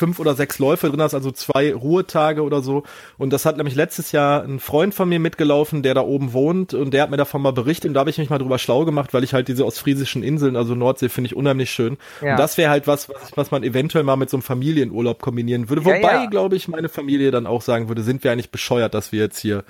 fünf 0.01 0.19
oder 0.19 0.33
sechs 0.33 0.57
Läufe 0.57 0.89
drin 0.89 0.99
hast, 0.99 1.13
also 1.13 1.29
zwei 1.29 1.71
Ruhetage 1.75 2.41
oder 2.41 2.63
so. 2.63 2.81
Und 3.19 3.31
das 3.31 3.45
hat 3.45 3.57
nämlich 3.57 3.75
letztes 3.75 4.11
Jahr 4.11 4.43
ein 4.43 4.59
Freund 4.59 4.95
von 4.95 5.07
mir 5.07 5.19
mitgelaufen, 5.19 5.83
der 5.83 5.93
da 5.93 6.01
oben 6.01 6.33
wohnt 6.33 6.73
und 6.73 6.91
der 6.91 7.03
hat 7.03 7.11
mir 7.11 7.17
davon 7.17 7.43
mal 7.43 7.53
berichtet 7.53 7.89
und 7.89 7.93
da 7.93 7.99
habe 7.99 8.09
ich 8.09 8.17
mich 8.17 8.31
mal 8.31 8.39
drüber 8.39 8.57
schlau 8.57 8.83
gemacht, 8.83 9.13
weil 9.13 9.23
ich 9.23 9.35
halt 9.35 9.47
diese 9.47 9.63
ostfriesischen 9.63 10.23
Inseln, 10.23 10.55
also 10.55 10.73
Nordsee, 10.73 11.07
finde 11.07 11.27
ich 11.27 11.35
unheimlich 11.35 11.69
schön. 11.69 11.97
Ja. 12.19 12.31
Und 12.31 12.39
das 12.39 12.57
wäre 12.57 12.71
halt 12.71 12.87
was, 12.87 13.09
was, 13.09 13.37
was 13.37 13.51
man 13.51 13.61
eventuell 13.61 14.03
mal 14.03 14.15
mit 14.15 14.31
so 14.31 14.37
einem 14.37 14.41
Familienurlaub 14.41 15.21
kombinieren 15.21 15.69
würde. 15.69 15.85
Wobei, 15.85 16.01
ja, 16.01 16.23
ja. 16.23 16.25
glaube 16.25 16.55
ich, 16.55 16.67
meine 16.67 16.89
Familie 16.89 17.29
dann 17.29 17.45
auch 17.45 17.61
sagen 17.61 17.87
würde, 17.87 18.01
sind 18.01 18.23
wir 18.23 18.31
eigentlich 18.31 18.49
bescheuert, 18.49 18.95
dass 18.95 19.11
wir 19.11 19.19
jetzt 19.19 19.37
hier 19.37 19.63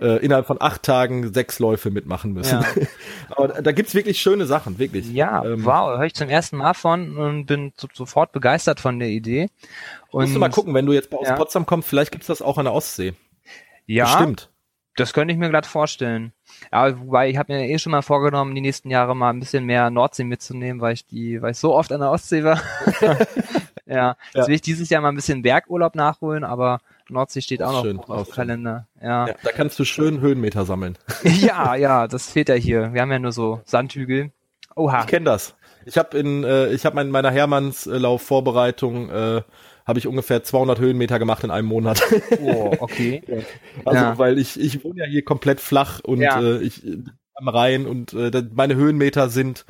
äh, 0.00 0.16
innerhalb 0.24 0.46
von 0.46 0.60
acht 0.60 0.82
Tagen 0.82 1.32
sechs 1.32 1.58
Läufe 1.58 1.90
mitmachen 1.90 2.32
müssen. 2.32 2.60
Ja. 2.60 2.86
Aber 3.36 3.48
da 3.48 3.72
gibt's 3.72 3.94
wirklich 3.94 4.20
schöne 4.20 4.46
Sachen, 4.46 4.78
wirklich. 4.78 5.10
Ja, 5.12 5.44
ähm, 5.44 5.64
wow, 5.64 5.98
höre 5.98 6.04
ich 6.04 6.14
zum 6.14 6.28
ersten 6.28 6.56
Mal 6.56 6.74
von 6.74 7.16
und 7.16 7.46
bin 7.46 7.72
so, 7.76 7.88
sofort 7.92 8.32
begeistert 8.32 8.80
von 8.80 8.98
der 8.98 9.08
Idee. 9.08 9.48
Und, 10.10 10.22
musst 10.22 10.34
du 10.34 10.38
mal 10.38 10.50
gucken, 10.50 10.74
wenn 10.74 10.86
du 10.86 10.92
jetzt 10.92 11.12
aus 11.12 11.28
ja. 11.28 11.36
Potsdam 11.36 11.66
kommst, 11.66 11.88
vielleicht 11.88 12.12
gibt's 12.12 12.28
das 12.28 12.42
auch 12.42 12.58
an 12.58 12.64
der 12.64 12.74
Ostsee. 12.74 13.14
Ja, 13.86 14.04
Bestimmt. 14.04 14.50
Das 14.96 15.12
könnte 15.12 15.32
ich 15.32 15.38
mir 15.38 15.48
glatt 15.48 15.66
vorstellen. 15.66 16.32
Ja, 16.72 16.98
wobei 16.98 17.30
ich 17.30 17.36
habe 17.36 17.52
mir 17.52 17.68
eh 17.68 17.78
schon 17.78 17.92
mal 17.92 18.02
vorgenommen, 18.02 18.54
die 18.54 18.60
nächsten 18.60 18.90
Jahre 18.90 19.14
mal 19.14 19.30
ein 19.30 19.40
bisschen 19.40 19.64
mehr 19.64 19.88
Nordsee 19.88 20.24
mitzunehmen, 20.24 20.80
weil 20.80 20.94
ich 20.94 21.06
die, 21.06 21.40
weil 21.40 21.52
ich 21.52 21.58
so 21.58 21.74
oft 21.74 21.92
an 21.92 22.00
der 22.00 22.10
Ostsee 22.10 22.44
war. 22.44 22.60
ja, 23.86 24.16
jetzt 24.26 24.34
ja. 24.34 24.46
will 24.46 24.54
ich 24.54 24.60
dieses 24.60 24.90
Jahr 24.90 25.00
mal 25.00 25.08
ein 25.08 25.16
bisschen 25.16 25.42
Bergurlaub 25.42 25.94
nachholen, 25.94 26.44
aber 26.44 26.80
Nordsee 27.10 27.40
steht 27.40 27.62
auch, 27.62 27.84
auch 27.84 27.84
noch 27.84 28.08
auf 28.08 28.28
dem 28.28 28.34
Kalender. 28.34 28.88
Ja. 29.00 29.28
ja. 29.28 29.34
Da 29.42 29.52
kannst 29.52 29.78
du 29.78 29.84
schön 29.84 30.20
Höhenmeter 30.20 30.64
sammeln. 30.64 30.96
ja, 31.22 31.74
ja, 31.74 32.08
das 32.08 32.30
fehlt 32.30 32.48
ja 32.48 32.54
hier. 32.54 32.92
Wir 32.92 33.02
haben 33.02 33.12
ja 33.12 33.18
nur 33.18 33.32
so 33.32 33.60
Sandhügel. 33.64 34.32
Oha. 34.76 35.00
Ich 35.00 35.06
kenne 35.06 35.24
das. 35.24 35.54
Ich 35.84 35.98
habe 35.98 36.18
in, 36.18 36.44
äh, 36.44 36.72
ich 36.72 36.86
habe 36.86 37.00
in 37.00 37.10
meiner 37.10 37.30
Hermannslauf-Vorbereitung 37.30 39.10
äh, 39.10 39.42
habe 39.86 39.98
ich 39.98 40.06
ungefähr 40.06 40.42
200 40.42 40.78
Höhenmeter 40.78 41.18
gemacht 41.18 41.42
in 41.42 41.50
einem 41.50 41.66
Monat. 41.66 42.02
Oh, 42.40 42.72
okay. 42.80 43.22
also 43.84 44.04
ja. 44.04 44.18
weil 44.18 44.38
ich 44.38 44.60
ich 44.60 44.84
wohne 44.84 45.00
ja 45.00 45.06
hier 45.06 45.24
komplett 45.24 45.60
flach 45.60 46.00
und 46.00 46.20
ja. 46.20 46.40
äh, 46.40 46.58
ich 46.58 46.82
am 47.34 47.48
Rhein 47.48 47.86
und 47.86 48.12
äh, 48.12 48.30
meine 48.52 48.76
Höhenmeter 48.76 49.30
sind 49.30 49.64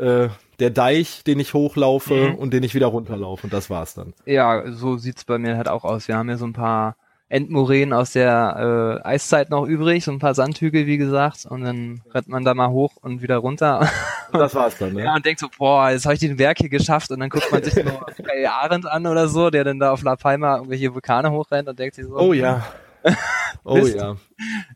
äh, 0.00 0.28
der 0.58 0.70
Deich, 0.70 1.24
den 1.24 1.40
ich 1.40 1.54
hochlaufe 1.54 2.30
mhm. 2.30 2.34
und 2.34 2.52
den 2.52 2.62
ich 2.62 2.74
wieder 2.74 2.86
runterlaufe 2.86 3.44
und 3.44 3.52
das 3.52 3.70
war's 3.70 3.94
dann. 3.94 4.12
Ja, 4.26 4.70
so 4.70 4.96
sieht's 4.96 5.24
bei 5.24 5.38
mir 5.38 5.56
halt 5.56 5.68
auch 5.68 5.84
aus. 5.84 6.08
Wir 6.08 6.16
haben 6.16 6.28
ja 6.28 6.36
so 6.36 6.46
ein 6.46 6.52
paar 6.52 6.96
Endmoränen 7.30 7.92
aus 7.92 8.12
der 8.12 9.00
äh, 9.04 9.06
Eiszeit 9.06 9.50
noch 9.50 9.64
übrig, 9.64 10.04
so 10.04 10.10
ein 10.10 10.18
paar 10.18 10.34
Sandhügel, 10.34 10.86
wie 10.86 10.98
gesagt, 10.98 11.46
und 11.46 11.62
dann 11.62 12.02
rennt 12.12 12.28
man 12.28 12.44
da 12.44 12.54
mal 12.54 12.70
hoch 12.70 12.96
und 13.00 13.22
wieder 13.22 13.36
runter. 13.36 13.88
Und 14.32 14.40
das 14.40 14.54
war's 14.54 14.76
dann, 14.78 14.94
ne? 14.94 15.04
Ja, 15.04 15.14
und 15.14 15.24
denkt 15.24 15.40
so, 15.40 15.48
boah, 15.56 15.90
jetzt 15.90 16.04
habe 16.04 16.14
ich 16.14 16.20
den 16.20 16.36
Berg 16.36 16.58
hier 16.58 16.68
geschafft 16.68 17.10
und 17.10 17.20
dann 17.20 17.30
guckt 17.30 17.50
man 17.50 17.62
sich 17.62 17.74
so 17.74 17.80
Ray 18.24 18.46
Arendt 18.46 18.86
an 18.86 19.06
oder 19.06 19.28
so, 19.28 19.50
der 19.50 19.64
dann 19.64 19.78
da 19.78 19.92
auf 19.92 20.02
La 20.02 20.16
Palma 20.16 20.56
irgendwelche 20.56 20.92
Vulkane 20.92 21.30
hochrennt 21.30 21.68
und 21.68 21.78
denkt 21.78 21.94
sich 21.94 22.04
so, 22.04 22.16
oh 22.16 22.32
ja. 22.32 22.66
oh 23.64 23.78
ja. 23.78 24.16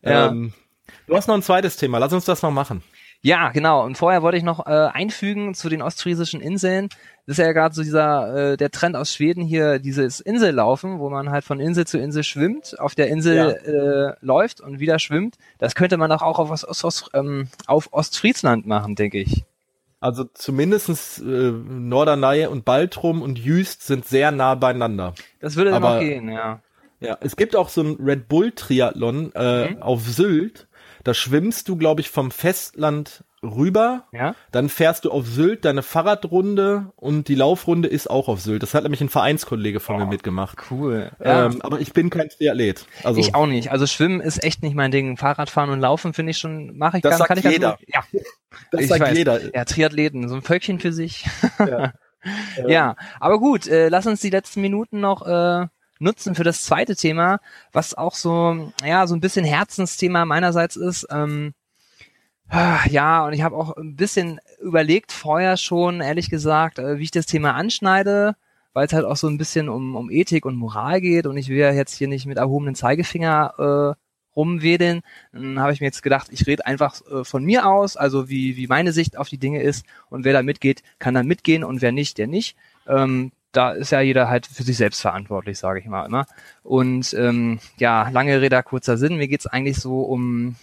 ja. 0.01 0.27
Ähm, 0.27 0.53
du 1.07 1.15
hast 1.15 1.27
noch 1.27 1.35
ein 1.35 1.41
zweites 1.41 1.75
Thema, 1.77 1.97
lass 1.97 2.13
uns 2.13 2.25
das 2.25 2.41
noch 2.41 2.51
machen. 2.51 2.83
Ja, 3.25 3.49
genau. 3.49 3.83
Und 3.83 3.97
vorher 3.97 4.21
wollte 4.21 4.37
ich 4.37 4.43
noch 4.43 4.67
äh, 4.67 4.69
einfügen 4.69 5.55
zu 5.55 5.67
den 5.67 5.81
ostfriesischen 5.81 6.41
Inseln. 6.41 6.89
Das 7.25 7.39
ist 7.39 7.43
ja 7.43 7.53
gerade 7.53 7.73
so 7.73 7.81
dieser 7.81 8.51
äh, 8.51 8.55
der 8.55 8.69
Trend 8.69 8.95
aus 8.95 9.11
Schweden 9.11 9.43
hier, 9.43 9.79
dieses 9.79 10.19
Insellaufen, 10.19 10.99
wo 10.99 11.09
man 11.09 11.31
halt 11.31 11.43
von 11.43 11.59
Insel 11.59 11.87
zu 11.87 11.97
Insel 11.97 12.23
schwimmt, 12.23 12.79
auf 12.79 12.93
der 12.93 13.07
Insel 13.07 13.35
ja. 13.35 13.49
äh, 13.49 14.13
läuft 14.21 14.61
und 14.61 14.79
wieder 14.79 14.99
schwimmt. 14.99 15.39
Das 15.57 15.73
könnte 15.73 15.97
man 15.97 16.11
auch 16.11 16.37
auf, 16.37 16.51
Ost, 16.51 16.85
Ost, 16.85 17.09
ähm, 17.15 17.47
auf 17.65 17.91
Ostfriesland 17.93 18.67
machen, 18.67 18.93
denke 18.93 19.17
ich. 19.17 19.43
Also 19.99 20.25
zumindestens 20.25 21.17
äh, 21.17 21.23
Norderney 21.23 22.45
und 22.45 22.63
Baltrum 22.63 23.23
und 23.23 23.39
Jüst 23.39 23.87
sind 23.87 24.05
sehr 24.05 24.29
nah 24.29 24.53
beieinander. 24.53 25.15
Das 25.39 25.55
würde 25.55 25.71
dann 25.71 25.83
auch 25.83 25.99
gehen, 25.99 26.29
ja. 26.29 26.59
Ja, 26.99 27.17
es 27.21 27.35
gibt 27.35 27.55
auch 27.55 27.69
so 27.69 27.81
ein 27.81 27.97
Red 27.99 28.27
Bull 28.27 28.51
Triathlon 28.51 29.31
äh, 29.33 29.71
mhm. 29.71 29.81
auf 29.81 30.03
Sylt 30.03 30.67
da 31.05 31.13
schwimmst 31.13 31.69
du, 31.69 31.77
glaube 31.77 32.01
ich, 32.01 32.09
vom 32.09 32.31
Festland 32.31 33.23
rüber. 33.43 34.07
Ja. 34.11 34.33
Dann 34.51 34.69
fährst 34.69 35.05
du 35.05 35.11
auf 35.11 35.27
Sylt 35.27 35.63
deine 35.63 35.83
Fahrradrunde 35.83 36.91
und 36.95 37.27
die 37.27 37.35
Laufrunde 37.35 37.87
ist 37.87 38.09
auch 38.09 38.27
auf 38.27 38.41
Sylt. 38.41 38.63
Das 38.63 38.73
hat 38.73 38.81
nämlich 38.83 39.01
ein 39.01 39.09
Vereinskollege 39.09 39.79
von 39.79 39.95
oh, 39.95 39.99
mir 39.99 40.05
mitgemacht. 40.07 40.57
Cool. 40.71 41.11
Ja. 41.23 41.45
Ähm, 41.45 41.61
aber 41.61 41.79
ich 41.79 41.93
bin 41.93 42.09
kein 42.09 42.29
Triathlet. 42.29 42.87
Also 43.03 43.19
ich 43.19 43.35
auch 43.35 43.45
nicht. 43.45 43.71
Also 43.71 43.85
Schwimmen 43.85 44.19
ist 44.19 44.43
echt 44.43 44.63
nicht 44.63 44.75
mein 44.75 44.89
Ding. 44.89 45.15
Fahrradfahren 45.15 45.69
und 45.69 45.79
Laufen 45.79 46.15
finde 46.15 46.31
ich 46.31 46.39
schon, 46.39 46.75
mache 46.75 46.97
ich 46.97 47.03
das 47.03 47.11
kann, 47.11 47.17
sagt 47.19 47.27
kann 47.29 47.37
ich 47.37 47.45
jeder. 47.45 47.77
Ja. 47.87 48.03
Das 48.71 48.81
ich 48.83 48.87
sagt 48.87 49.01
weiß. 49.01 49.17
jeder. 49.17 49.53
Ja, 49.53 49.65
Triathleten, 49.65 50.29
so 50.29 50.35
ein 50.35 50.41
Völkchen 50.41 50.79
für 50.79 50.93
sich. 50.93 51.25
Ja. 51.59 51.91
ja, 52.67 52.95
aber 53.19 53.37
gut, 53.37 53.67
äh, 53.67 53.89
lass 53.89 54.07
uns 54.07 54.21
die 54.21 54.29
letzten 54.29 54.61
Minuten 54.61 55.01
noch 55.01 55.27
äh, 55.27 55.67
nutzen 55.99 56.35
für 56.35 56.43
das 56.43 56.63
zweite 56.63 56.95
Thema, 56.95 57.39
was 57.71 57.93
auch 57.93 58.15
so, 58.15 58.71
ja, 58.85 59.07
so 59.07 59.15
ein 59.15 59.21
bisschen 59.21 59.45
Herzensthema 59.45 60.25
meinerseits 60.25 60.75
ist. 60.75 61.07
Ähm, 61.09 61.53
ja, 62.89 63.25
und 63.25 63.33
ich 63.33 63.41
habe 63.41 63.55
auch 63.55 63.75
ein 63.75 63.95
bisschen 63.95 64.39
überlegt 64.61 65.11
vorher 65.11 65.57
schon, 65.57 66.01
ehrlich 66.01 66.29
gesagt, 66.29 66.79
äh, 66.79 66.99
wie 66.99 67.03
ich 67.03 67.11
das 67.11 67.25
Thema 67.25 67.55
anschneide, 67.55 68.35
weil 68.73 68.85
es 68.85 68.93
halt 68.93 69.05
auch 69.05 69.15
so 69.15 69.27
ein 69.27 69.37
bisschen 69.37 69.69
um, 69.69 69.95
um 69.95 70.11
Ethik 70.11 70.45
und 70.45 70.55
Moral 70.55 71.01
geht 71.01 71.25
und 71.25 71.37
ich 71.37 71.49
will 71.49 71.57
ja 71.57 71.71
jetzt 71.71 71.95
hier 71.95 72.07
nicht 72.07 72.25
mit 72.25 72.37
erhobenen 72.37 72.75
Zeigefinger 72.75 73.95
äh, 73.95 74.05
rumwedeln. 74.35 75.01
Dann 75.31 75.59
habe 75.59 75.73
ich 75.73 75.79
mir 75.79 75.87
jetzt 75.87 76.03
gedacht, 76.03 76.27
ich 76.31 76.45
rede 76.45 76.65
einfach 76.65 77.01
äh, 77.09 77.23
von 77.23 77.43
mir 77.43 77.67
aus, 77.67 77.97
also 77.97 78.29
wie, 78.29 78.57
wie 78.57 78.67
meine 78.67 78.91
Sicht 78.91 79.17
auf 79.17 79.29
die 79.29 79.37
Dinge 79.37 79.61
ist 79.61 79.85
und 80.09 80.23
wer 80.23 80.33
da 80.33 80.43
mitgeht, 80.43 80.83
kann 80.99 81.13
dann 81.13 81.25
mitgehen 81.27 81.63
und 81.63 81.81
wer 81.81 81.91
nicht, 81.91 82.17
der 82.17 82.27
nicht. 82.27 82.55
Ähm, 82.87 83.31
da 83.55 83.71
ist 83.71 83.91
ja 83.91 84.01
jeder 84.01 84.29
halt 84.29 84.45
für 84.45 84.63
sich 84.63 84.77
selbst 84.77 85.01
verantwortlich, 85.01 85.57
sage 85.57 85.79
ich 85.79 85.85
mal 85.85 86.05
immer. 86.05 86.25
Und 86.63 87.13
ähm, 87.13 87.59
ja, 87.77 88.09
lange 88.09 88.41
Rede, 88.41 88.61
kurzer 88.63 88.97
Sinn. 88.97 89.17
Mir 89.17 89.27
geht's 89.27 89.47
eigentlich 89.47 89.77
so 89.77 90.01
um 90.01 90.55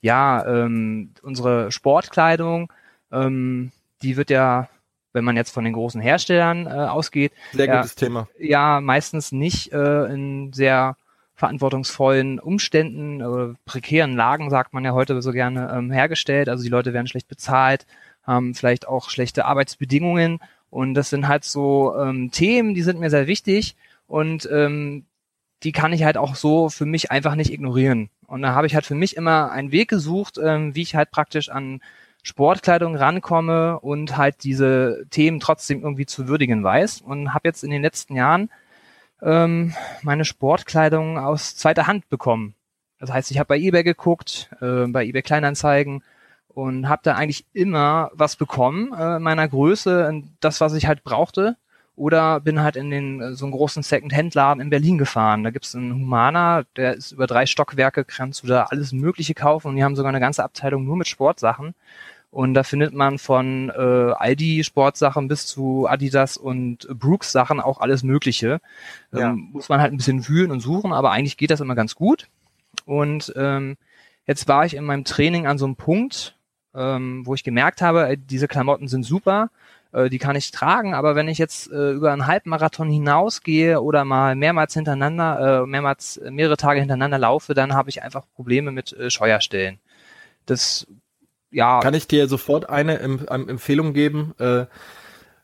ja 0.00 0.44
ähm, 0.46 1.12
unsere 1.22 1.72
Sportkleidung. 1.72 2.72
Ähm, 3.10 3.72
die 4.02 4.16
wird 4.16 4.30
ja, 4.30 4.68
wenn 5.12 5.24
man 5.24 5.36
jetzt 5.36 5.50
von 5.50 5.64
den 5.64 5.72
großen 5.72 6.00
Herstellern 6.00 6.66
äh, 6.66 6.70
ausgeht, 6.70 7.32
sehr 7.52 7.66
ja, 7.66 7.76
gutes 7.76 7.94
Thema. 7.94 8.28
Ja, 8.38 8.80
meistens 8.80 9.32
nicht 9.32 9.72
äh, 9.72 10.04
in 10.06 10.52
sehr 10.52 10.96
verantwortungsvollen 11.34 12.38
Umständen, 12.38 13.20
äh, 13.20 13.54
prekären 13.64 14.14
Lagen, 14.14 14.50
sagt 14.50 14.72
man 14.72 14.84
ja 14.84 14.92
heute 14.92 15.20
so 15.22 15.32
gerne, 15.32 15.72
ähm, 15.74 15.90
hergestellt. 15.90 16.48
Also 16.48 16.62
die 16.62 16.70
Leute 16.70 16.92
werden 16.92 17.06
schlecht 17.06 17.28
bezahlt, 17.28 17.86
haben 18.22 18.54
vielleicht 18.54 18.86
auch 18.86 19.10
schlechte 19.10 19.44
Arbeitsbedingungen 19.44 20.38
und 20.74 20.94
das 20.94 21.08
sind 21.08 21.28
halt 21.28 21.44
so 21.44 21.96
ähm, 21.96 22.32
Themen, 22.32 22.74
die 22.74 22.82
sind 22.82 22.98
mir 22.98 23.08
sehr 23.08 23.28
wichtig 23.28 23.76
und 24.08 24.48
ähm, 24.50 25.04
die 25.62 25.70
kann 25.70 25.92
ich 25.92 26.02
halt 26.02 26.16
auch 26.16 26.34
so 26.34 26.68
für 26.68 26.84
mich 26.84 27.12
einfach 27.12 27.36
nicht 27.36 27.52
ignorieren. 27.52 28.10
Und 28.26 28.42
da 28.42 28.56
habe 28.56 28.66
ich 28.66 28.74
halt 28.74 28.84
für 28.84 28.96
mich 28.96 29.16
immer 29.16 29.52
einen 29.52 29.70
Weg 29.70 29.88
gesucht, 29.88 30.36
ähm, 30.36 30.74
wie 30.74 30.82
ich 30.82 30.96
halt 30.96 31.12
praktisch 31.12 31.48
an 31.48 31.80
Sportkleidung 32.24 32.96
rankomme 32.96 33.78
und 33.78 34.16
halt 34.16 34.42
diese 34.42 35.06
Themen 35.10 35.38
trotzdem 35.38 35.80
irgendwie 35.80 36.06
zu 36.06 36.26
würdigen 36.26 36.64
weiß. 36.64 37.02
Und 37.02 37.32
habe 37.34 37.46
jetzt 37.46 37.62
in 37.62 37.70
den 37.70 37.82
letzten 37.82 38.16
Jahren 38.16 38.50
ähm, 39.22 39.74
meine 40.02 40.24
Sportkleidung 40.24 41.18
aus 41.18 41.54
zweiter 41.54 41.86
Hand 41.86 42.08
bekommen. 42.08 42.56
Das 42.98 43.12
heißt, 43.12 43.30
ich 43.30 43.38
habe 43.38 43.46
bei 43.46 43.58
eBay 43.58 43.84
geguckt, 43.84 44.50
äh, 44.60 44.88
bei 44.88 45.04
eBay 45.04 45.22
Kleinanzeigen 45.22 46.02
und 46.54 46.88
habe 46.88 47.02
da 47.04 47.14
eigentlich 47.14 47.44
immer 47.52 48.10
was 48.14 48.36
bekommen 48.36 48.92
äh, 48.92 49.18
meiner 49.18 49.46
Größe, 49.48 50.22
das 50.40 50.60
was 50.60 50.74
ich 50.74 50.86
halt 50.86 51.04
brauchte. 51.04 51.56
Oder 51.96 52.40
bin 52.40 52.60
halt 52.60 52.74
in 52.74 52.90
den 52.90 53.20
äh, 53.20 53.34
so 53.34 53.44
einen 53.44 53.52
großen 53.52 53.82
Second-Hand-Laden 53.82 54.60
in 54.60 54.70
Berlin 54.70 54.98
gefahren. 54.98 55.44
Da 55.44 55.50
gibt's 55.50 55.74
einen 55.74 55.94
Humana, 55.94 56.64
der 56.76 56.94
ist 56.94 57.12
über 57.12 57.26
drei 57.26 57.46
Stockwerke, 57.46 58.04
kannst 58.04 58.42
du 58.42 58.48
da 58.48 58.64
alles 58.64 58.92
Mögliche 58.92 59.34
kaufen 59.34 59.68
und 59.68 59.76
die 59.76 59.84
haben 59.84 59.94
sogar 59.96 60.10
eine 60.10 60.20
ganze 60.20 60.42
Abteilung 60.42 60.84
nur 60.84 60.96
mit 60.96 61.08
Sportsachen. 61.08 61.74
Und 62.32 62.54
da 62.54 62.64
findet 62.64 62.92
man 62.94 63.18
von 63.18 63.70
äh, 63.70 64.12
Aldi 64.12 64.64
Sportsachen 64.64 65.28
bis 65.28 65.46
zu 65.46 65.86
Adidas 65.88 66.36
und 66.36 66.88
Brooks 66.88 67.30
Sachen 67.30 67.60
auch 67.60 67.80
alles 67.80 68.02
Mögliche. 68.02 68.60
Ja. 69.12 69.30
Ähm, 69.30 69.50
muss 69.52 69.68
man 69.68 69.80
halt 69.80 69.92
ein 69.92 69.96
bisschen 69.96 70.26
wühlen 70.26 70.50
und 70.50 70.58
suchen, 70.58 70.92
aber 70.92 71.12
eigentlich 71.12 71.36
geht 71.36 71.52
das 71.52 71.60
immer 71.60 71.76
ganz 71.76 71.94
gut. 71.94 72.26
Und 72.86 73.32
ähm, 73.36 73.76
jetzt 74.26 74.48
war 74.48 74.66
ich 74.66 74.74
in 74.74 74.84
meinem 74.84 75.04
Training 75.04 75.46
an 75.46 75.58
so 75.58 75.64
einem 75.64 75.76
Punkt, 75.76 76.34
ähm, 76.74 77.26
wo 77.26 77.34
ich 77.34 77.44
gemerkt 77.44 77.82
habe, 77.82 78.16
diese 78.16 78.48
Klamotten 78.48 78.88
sind 78.88 79.04
super, 79.04 79.50
äh, 79.92 80.10
die 80.10 80.18
kann 80.18 80.36
ich 80.36 80.50
tragen, 80.50 80.94
aber 80.94 81.14
wenn 81.14 81.28
ich 81.28 81.38
jetzt 81.38 81.70
äh, 81.70 81.92
über 81.92 82.12
einen 82.12 82.26
Halbmarathon 82.26 82.90
hinausgehe 82.90 83.80
oder 83.80 84.04
mal 84.04 84.34
mehrmals 84.34 84.74
hintereinander, 84.74 85.62
äh, 85.62 85.66
mehrmals 85.66 86.16
äh, 86.16 86.30
mehrere 86.30 86.56
Tage 86.56 86.80
hintereinander 86.80 87.18
laufe, 87.18 87.54
dann 87.54 87.74
habe 87.74 87.90
ich 87.90 88.02
einfach 88.02 88.24
Probleme 88.34 88.72
mit 88.72 88.92
äh, 88.92 89.10
Scheuerstellen. 89.10 89.78
Das 90.46 90.86
ja. 91.50 91.78
Kann 91.80 91.94
ich 91.94 92.08
dir 92.08 92.26
sofort 92.26 92.68
eine 92.68 92.98
Empfehlung 92.98 93.92
geben? 93.92 94.34
Äh, 94.38 94.66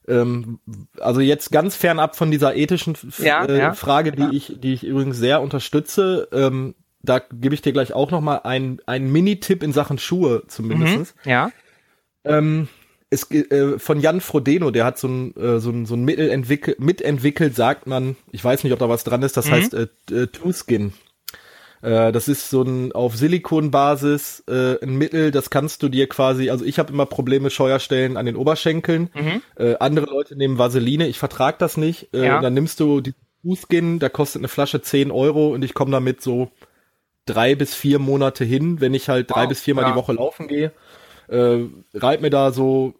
ähm, 0.08 0.58
also 0.98 1.20
jetzt 1.20 1.52
ganz 1.52 1.76
fernab 1.76 2.16
von 2.16 2.32
dieser 2.32 2.56
ethischen 2.56 2.96
ja, 3.18 3.44
äh, 3.44 3.58
ja, 3.58 3.74
Frage, 3.74 4.10
die 4.10 4.22
ja. 4.22 4.30
ich, 4.32 4.56
die 4.58 4.74
ich 4.74 4.84
übrigens 4.84 5.18
sehr 5.18 5.40
unterstütze. 5.40 6.28
Ähm, 6.32 6.74
da 7.02 7.18
gebe 7.18 7.54
ich 7.54 7.62
dir 7.62 7.72
gleich 7.72 7.92
auch 7.92 8.10
noch 8.10 8.20
mal 8.20 8.38
einen, 8.38 8.80
einen 8.86 9.10
Mini-Tipp 9.10 9.62
in 9.62 9.72
Sachen 9.72 9.98
Schuhe 9.98 10.42
zumindest. 10.48 11.14
Mhm, 11.24 11.30
ja. 11.30 11.50
Ähm, 12.24 12.68
es 13.08 13.30
äh, 13.30 13.78
von 13.78 14.00
Jan 14.00 14.20
Frodeno, 14.20 14.70
der 14.70 14.84
hat 14.84 14.98
so 14.98 15.08
ein 15.08 15.36
äh, 15.36 15.58
so 15.58 15.70
ein 15.70 15.86
so 15.86 15.94
ein 15.94 16.04
Mittel 16.04 16.30
entwickelt, 16.30 16.78
mitentwickelt, 16.78 17.56
sagt 17.56 17.86
man. 17.86 18.16
Ich 18.30 18.44
weiß 18.44 18.62
nicht, 18.62 18.72
ob 18.72 18.78
da 18.78 18.88
was 18.88 19.04
dran 19.04 19.22
ist. 19.22 19.36
Das 19.36 19.46
mhm. 19.46 19.52
heißt 19.52 19.74
äh, 19.74 19.88
äh, 20.12 20.26
True 20.28 20.52
Skin. 20.52 20.92
Äh, 21.82 22.12
das 22.12 22.28
ist 22.28 22.50
so 22.50 22.62
ein 22.62 22.92
auf 22.92 23.16
Silikonbasis 23.16 24.44
äh, 24.48 24.82
ein 24.82 24.96
Mittel, 24.96 25.30
das 25.30 25.50
kannst 25.50 25.82
du 25.82 25.88
dir 25.88 26.08
quasi, 26.08 26.50
also 26.50 26.64
ich 26.64 26.78
habe 26.78 26.92
immer 26.92 27.06
Probleme 27.06 27.50
Scheuerstellen 27.50 28.16
an 28.16 28.26
den 28.26 28.36
Oberschenkeln. 28.36 29.10
Mhm. 29.14 29.42
Äh, 29.56 29.76
andere 29.80 30.06
Leute 30.06 30.36
nehmen 30.36 30.58
Vaseline, 30.58 31.08
ich 31.08 31.18
vertrag 31.18 31.58
das 31.58 31.76
nicht. 31.76 32.14
Äh, 32.14 32.26
ja. 32.26 32.40
Dann 32.40 32.54
nimmst 32.54 32.80
du 32.80 33.00
die 33.00 33.14
Fußskin, 33.42 33.98
da 33.98 34.08
kostet 34.10 34.40
eine 34.40 34.48
Flasche 34.48 34.82
10 34.82 35.10
Euro 35.10 35.54
und 35.54 35.64
ich 35.64 35.72
komme 35.72 35.90
damit 35.90 36.20
so 36.20 36.50
drei 37.32 37.54
bis 37.54 37.74
vier 37.74 37.98
Monate 37.98 38.44
hin, 38.44 38.80
wenn 38.80 38.94
ich 38.94 39.08
halt 39.08 39.30
drei 39.30 39.42
wow, 39.42 39.48
bis 39.48 39.60
viermal 39.60 39.84
ja. 39.84 39.90
die 39.90 39.96
Woche 39.96 40.12
laufen 40.12 40.48
gehe. 40.48 40.72
Äh, 41.28 41.64
reib 41.94 42.20
mir 42.20 42.30
da 42.30 42.50
so 42.52 42.94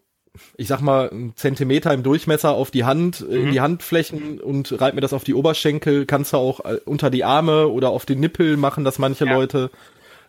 ich 0.55 0.67
sag 0.67 0.81
mal, 0.81 1.09
einen 1.09 1.35
Zentimeter 1.35 1.93
im 1.93 2.03
Durchmesser 2.03 2.51
auf 2.51 2.71
die 2.71 2.85
Hand, 2.85 3.21
mhm. 3.21 3.35
in 3.35 3.51
die 3.51 3.61
Handflächen 3.61 4.39
und 4.39 4.79
reib 4.79 4.95
mir 4.95 5.01
das 5.01 5.13
auf 5.13 5.23
die 5.23 5.33
Oberschenkel, 5.33 6.05
kannst 6.05 6.33
du 6.33 6.37
auch 6.37 6.63
äh, 6.63 6.79
unter 6.85 7.09
die 7.09 7.23
Arme 7.23 7.67
oder 7.67 7.89
auf 7.89 8.05
den 8.05 8.19
Nippel 8.19 8.57
machen, 8.57 8.83
das 8.83 8.99
manche 8.99 9.25
ja. 9.25 9.33
Leute. 9.33 9.69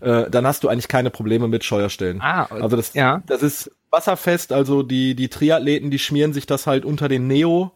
Äh, 0.01 0.29
dann 0.31 0.47
hast 0.47 0.65
du 0.65 0.69
eigentlich 0.69 0.89
keine 0.89 1.11
Probleme 1.11 1.47
mit 1.47 1.63
Scheuerstellen. 1.63 2.21
Ah, 2.21 2.47
also 2.51 2.77
das, 2.77 2.95
ja. 2.95 3.23
das 3.27 3.43
ist 3.43 3.71
wasserfest, 3.91 4.53
also 4.53 4.83
die, 4.83 5.15
die 5.15 5.29
Triathleten, 5.29 5.93
die 5.93 6.01
schmieren 6.01 6.33
sich 6.33 6.47
das 6.47 6.67
halt 6.67 6.85
unter 6.85 7.09
den 7.09 7.29
Neo. 7.29 7.71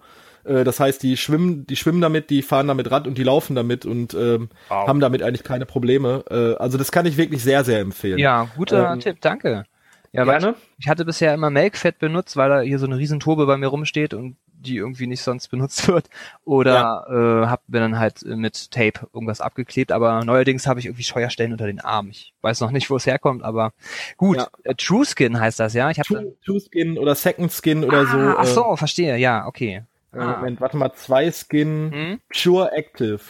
Äh, 0.47 0.65
das 0.65 0.81
heißt, 0.81 1.03
die 1.03 1.17
schwimmen, 1.17 1.67
die 1.67 1.77
schwimmen 1.77 2.01
damit, 2.01 2.31
die 2.31 2.43
fahren 2.43 2.69
damit 2.69 2.91
Rad 2.91 3.07
und 3.07 3.19
die 3.19 3.25
laufen 3.25 3.55
damit 3.55 3.85
und 3.87 4.15
ähm, 4.15 4.49
wow. 4.69 4.87
haben 4.87 5.01
damit 5.01 5.23
eigentlich 5.23 5.45
keine 5.45 5.67
Probleme. 5.67 6.25
Äh, 6.31 6.55
also 6.61 6.79
das 6.79 6.93
kann 6.93 7.07
ich 7.07 7.17
wirklich 7.17 7.43
sehr, 7.43 7.65
sehr 7.65 7.81
empfehlen. 7.81 8.19
Ja, 8.19 8.49
guter 8.57 8.93
ähm, 8.93 9.01
Tipp, 9.01 9.19
danke. 9.21 9.65
Ja, 10.13 10.25
Gerne. 10.25 10.55
Ich, 10.79 10.85
ich, 10.85 10.89
hatte 10.89 11.05
bisher 11.05 11.35
immer 11.35 11.51
Melkfett 11.51 11.99
benutzt, 11.99 12.37
weil 12.37 12.49
da 12.49 12.61
hier 12.61 12.79
so 12.79 12.87
eine 12.87 12.97
Riesenturbe 12.97 13.45
bei 13.45 13.59
mir 13.59 13.67
rumsteht 13.67 14.15
und 14.15 14.37
die 14.67 14.77
irgendwie 14.77 15.07
nicht 15.07 15.23
sonst 15.23 15.49
benutzt 15.49 15.89
wird. 15.89 16.09
Oder 16.45 17.05
ja. 17.09 17.43
äh, 17.43 17.47
hab 17.47 17.69
mir 17.69 17.81
dann 17.81 17.99
halt 17.99 18.25
mit 18.25 18.71
Tape 18.71 19.09
irgendwas 19.13 19.41
abgeklebt, 19.41 19.93
aber 19.93 20.25
neuerdings 20.25 20.67
habe 20.67 20.81
ich 20.81 20.87
irgendwie 20.87 21.03
Scheuerstellen 21.03 21.53
unter 21.53 21.67
den 21.67 21.81
Armen. 21.81 22.11
Ich 22.11 22.33
weiß 22.41 22.61
noch 22.61 22.71
nicht, 22.71 22.89
wo 22.89 22.97
es 22.97 23.07
herkommt, 23.07 23.43
aber 23.43 23.73
gut. 24.17 24.39
Ja. 24.39 24.49
Äh, 24.65 24.75
True 24.75 25.05
Skin 25.05 25.39
heißt 25.39 25.61
das, 25.61 25.75
ja? 25.75 25.91
Ich 25.91 25.99
hab 25.99 26.07
True, 26.07 26.35
True 26.45 26.61
Skin 26.61 26.99
oder 26.99 27.15
Second 27.15 27.53
Skin 27.53 27.85
oder 27.85 27.99
ah, 27.99 28.07
so. 28.07 28.19
Ach 28.39 28.45
äh, 28.45 28.47
so, 28.47 28.77
verstehe, 28.77 29.17
ja, 29.17 29.47
okay. 29.47 29.83
Äh, 30.17 30.21
ah. 30.21 30.37
Moment, 30.37 30.61
warte 30.61 30.77
mal, 30.77 30.93
zwei 30.95 31.31
Skin, 31.31 31.93
hm? 31.93 32.21
Pure 32.33 32.73
Active 32.73 33.21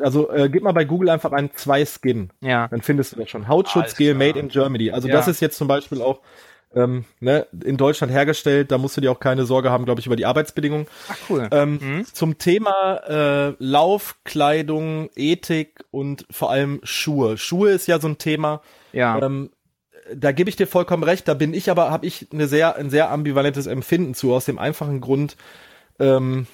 also 0.00 0.30
äh, 0.30 0.48
gib 0.48 0.62
mal 0.62 0.72
bei 0.72 0.84
Google 0.84 1.08
einfach 1.08 1.32
ein 1.32 1.50
zwei 1.54 1.84
Skin. 1.86 2.30
Ja. 2.40 2.68
Dann 2.68 2.82
findest 2.82 3.12
du 3.12 3.16
das 3.16 3.30
schon. 3.30 3.48
Hautschutzgel 3.48 4.14
made 4.14 4.38
in 4.38 4.48
Germany. 4.48 4.90
Also 4.90 5.08
ja. 5.08 5.14
das 5.14 5.28
ist 5.28 5.40
jetzt 5.40 5.56
zum 5.56 5.68
Beispiel 5.68 6.02
auch 6.02 6.20
ähm, 6.74 7.04
ne, 7.20 7.46
in 7.64 7.76
Deutschland 7.76 8.12
hergestellt. 8.12 8.70
Da 8.70 8.78
musst 8.78 8.96
du 8.96 9.00
dir 9.00 9.10
auch 9.10 9.20
keine 9.20 9.44
Sorge 9.44 9.70
haben, 9.70 9.84
glaube 9.84 10.00
ich, 10.00 10.06
über 10.06 10.16
die 10.16 10.26
Arbeitsbedingungen. 10.26 10.86
Ach 11.08 11.16
cool. 11.30 11.48
Ähm, 11.50 11.78
mhm. 11.80 12.04
Zum 12.04 12.38
Thema 12.38 12.96
äh, 13.08 13.54
Laufkleidung, 13.58 15.10
Ethik 15.16 15.84
und 15.90 16.26
vor 16.30 16.50
allem 16.50 16.80
Schuhe. 16.82 17.38
Schuhe 17.38 17.70
ist 17.70 17.88
ja 17.88 18.00
so 18.00 18.08
ein 18.08 18.18
Thema. 18.18 18.60
Ja. 18.92 19.20
Ähm, 19.22 19.50
da 20.14 20.32
gebe 20.32 20.48
ich 20.48 20.56
dir 20.56 20.66
vollkommen 20.66 21.02
recht. 21.02 21.28
Da 21.28 21.34
bin 21.34 21.52
ich 21.52 21.70
aber, 21.70 21.90
habe 21.90 22.06
ich 22.06 22.28
eine 22.32 22.48
sehr, 22.48 22.76
ein 22.76 22.90
sehr 22.90 23.10
ambivalentes 23.10 23.66
Empfinden 23.66 24.14
zu, 24.14 24.32
aus 24.32 24.46
dem 24.46 24.58
einfachen 24.58 25.00
Grund, 25.00 25.36
ähm, 25.98 26.46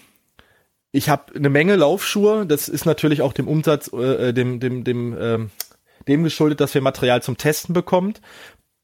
ich 0.93 1.09
habe 1.09 1.35
eine 1.35 1.51
Menge 1.51 1.77
Laufschuhe. 1.77 2.47
Das 2.47 2.69
ist 2.69 2.87
natürlich 2.87 3.21
auch 3.21 3.33
dem 3.33 3.49
Umsatz, 3.49 3.93
äh, 3.93 4.33
dem, 4.33 4.61
dem, 4.61 4.85
dem, 4.85 5.17
ähm, 5.21 5.51
dem 6.07 6.23
geschuldet, 6.23 6.61
dass 6.61 6.75
wir 6.75 6.83
Material 6.83 7.23
zum 7.23 7.37
Testen 7.37 7.73
bekommt. 7.73 8.21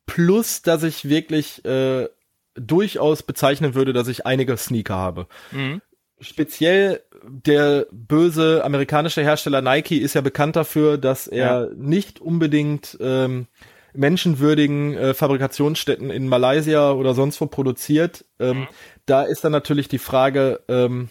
Plus, 0.06 0.62
dass 0.62 0.82
ich 0.82 1.08
wirklich 1.08 1.64
äh, 1.64 2.08
durchaus 2.54 3.22
bezeichnen 3.22 3.74
würde, 3.74 3.92
dass 3.92 4.08
ich 4.08 4.26
einige 4.26 4.56
Sneaker 4.56 4.96
habe. 4.96 5.26
Mhm. 5.52 5.80
Speziell 6.20 7.00
der 7.22 7.86
böse 7.92 8.64
amerikanische 8.64 9.22
Hersteller 9.22 9.62
Nike 9.62 9.98
ist 9.98 10.14
ja 10.14 10.20
bekannt 10.20 10.56
dafür, 10.56 10.98
dass 10.98 11.26
er 11.26 11.68
ja. 11.68 11.68
nicht 11.76 12.20
unbedingt 12.20 12.98
ähm, 13.00 13.46
menschenwürdigen 13.94 14.94
äh, 14.94 15.14
Fabrikationsstätten 15.14 16.10
in 16.10 16.28
Malaysia 16.28 16.92
oder 16.92 17.14
sonst 17.14 17.40
wo 17.40 17.46
produziert. 17.46 18.24
Ähm, 18.38 18.60
mhm. 18.60 18.68
Da 19.06 19.22
ist 19.22 19.44
dann 19.44 19.52
natürlich 19.52 19.88
die 19.88 19.98
Frage, 19.98 20.60
ähm, 20.68 21.08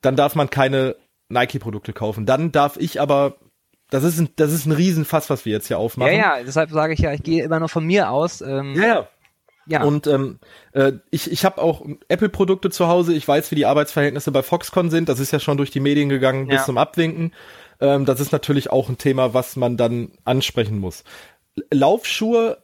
dann 0.00 0.16
darf 0.16 0.34
man 0.34 0.50
keine 0.50 0.96
Nike-Produkte 1.28 1.92
kaufen. 1.92 2.26
Dann 2.26 2.52
darf 2.52 2.76
ich 2.76 3.00
aber 3.00 3.36
das 3.90 4.02
ist 4.02 4.18
ein, 4.18 4.28
das 4.36 4.52
ist 4.52 4.66
ein 4.66 4.72
Riesenfass, 4.72 5.30
was 5.30 5.44
wir 5.44 5.52
jetzt 5.52 5.68
hier 5.68 5.78
aufmachen. 5.78 6.12
Ja, 6.12 6.38
ja, 6.38 6.44
deshalb 6.44 6.70
sage 6.70 6.92
ich 6.94 7.00
ja, 7.00 7.12
ich 7.12 7.22
gehe 7.22 7.44
immer 7.44 7.60
nur 7.60 7.68
von 7.68 7.84
mir 7.84 8.10
aus. 8.10 8.40
Ähm, 8.40 8.74
ja, 8.74 8.86
ja. 8.86 9.08
Ja. 9.68 9.82
Und 9.82 10.06
ähm, 10.06 10.38
äh, 10.72 10.92
ich, 11.10 11.30
ich 11.30 11.44
habe 11.44 11.60
auch 11.60 11.84
Apple-Produkte 12.08 12.70
zu 12.70 12.86
Hause. 12.86 13.14
Ich 13.14 13.26
weiß, 13.26 13.50
wie 13.50 13.56
die 13.56 13.66
Arbeitsverhältnisse 13.66 14.30
bei 14.30 14.44
Foxconn 14.44 14.90
sind. 14.90 15.08
Das 15.08 15.18
ist 15.18 15.32
ja 15.32 15.40
schon 15.40 15.56
durch 15.56 15.72
die 15.72 15.80
Medien 15.80 16.08
gegangen 16.08 16.46
ja. 16.46 16.54
bis 16.54 16.66
zum 16.66 16.78
Abwinken. 16.78 17.32
Ähm, 17.80 18.04
das 18.04 18.20
ist 18.20 18.30
natürlich 18.30 18.70
auch 18.70 18.88
ein 18.88 18.96
Thema, 18.96 19.34
was 19.34 19.56
man 19.56 19.76
dann 19.76 20.12
ansprechen 20.24 20.78
muss. 20.78 21.02
Laufschuhe 21.70 22.58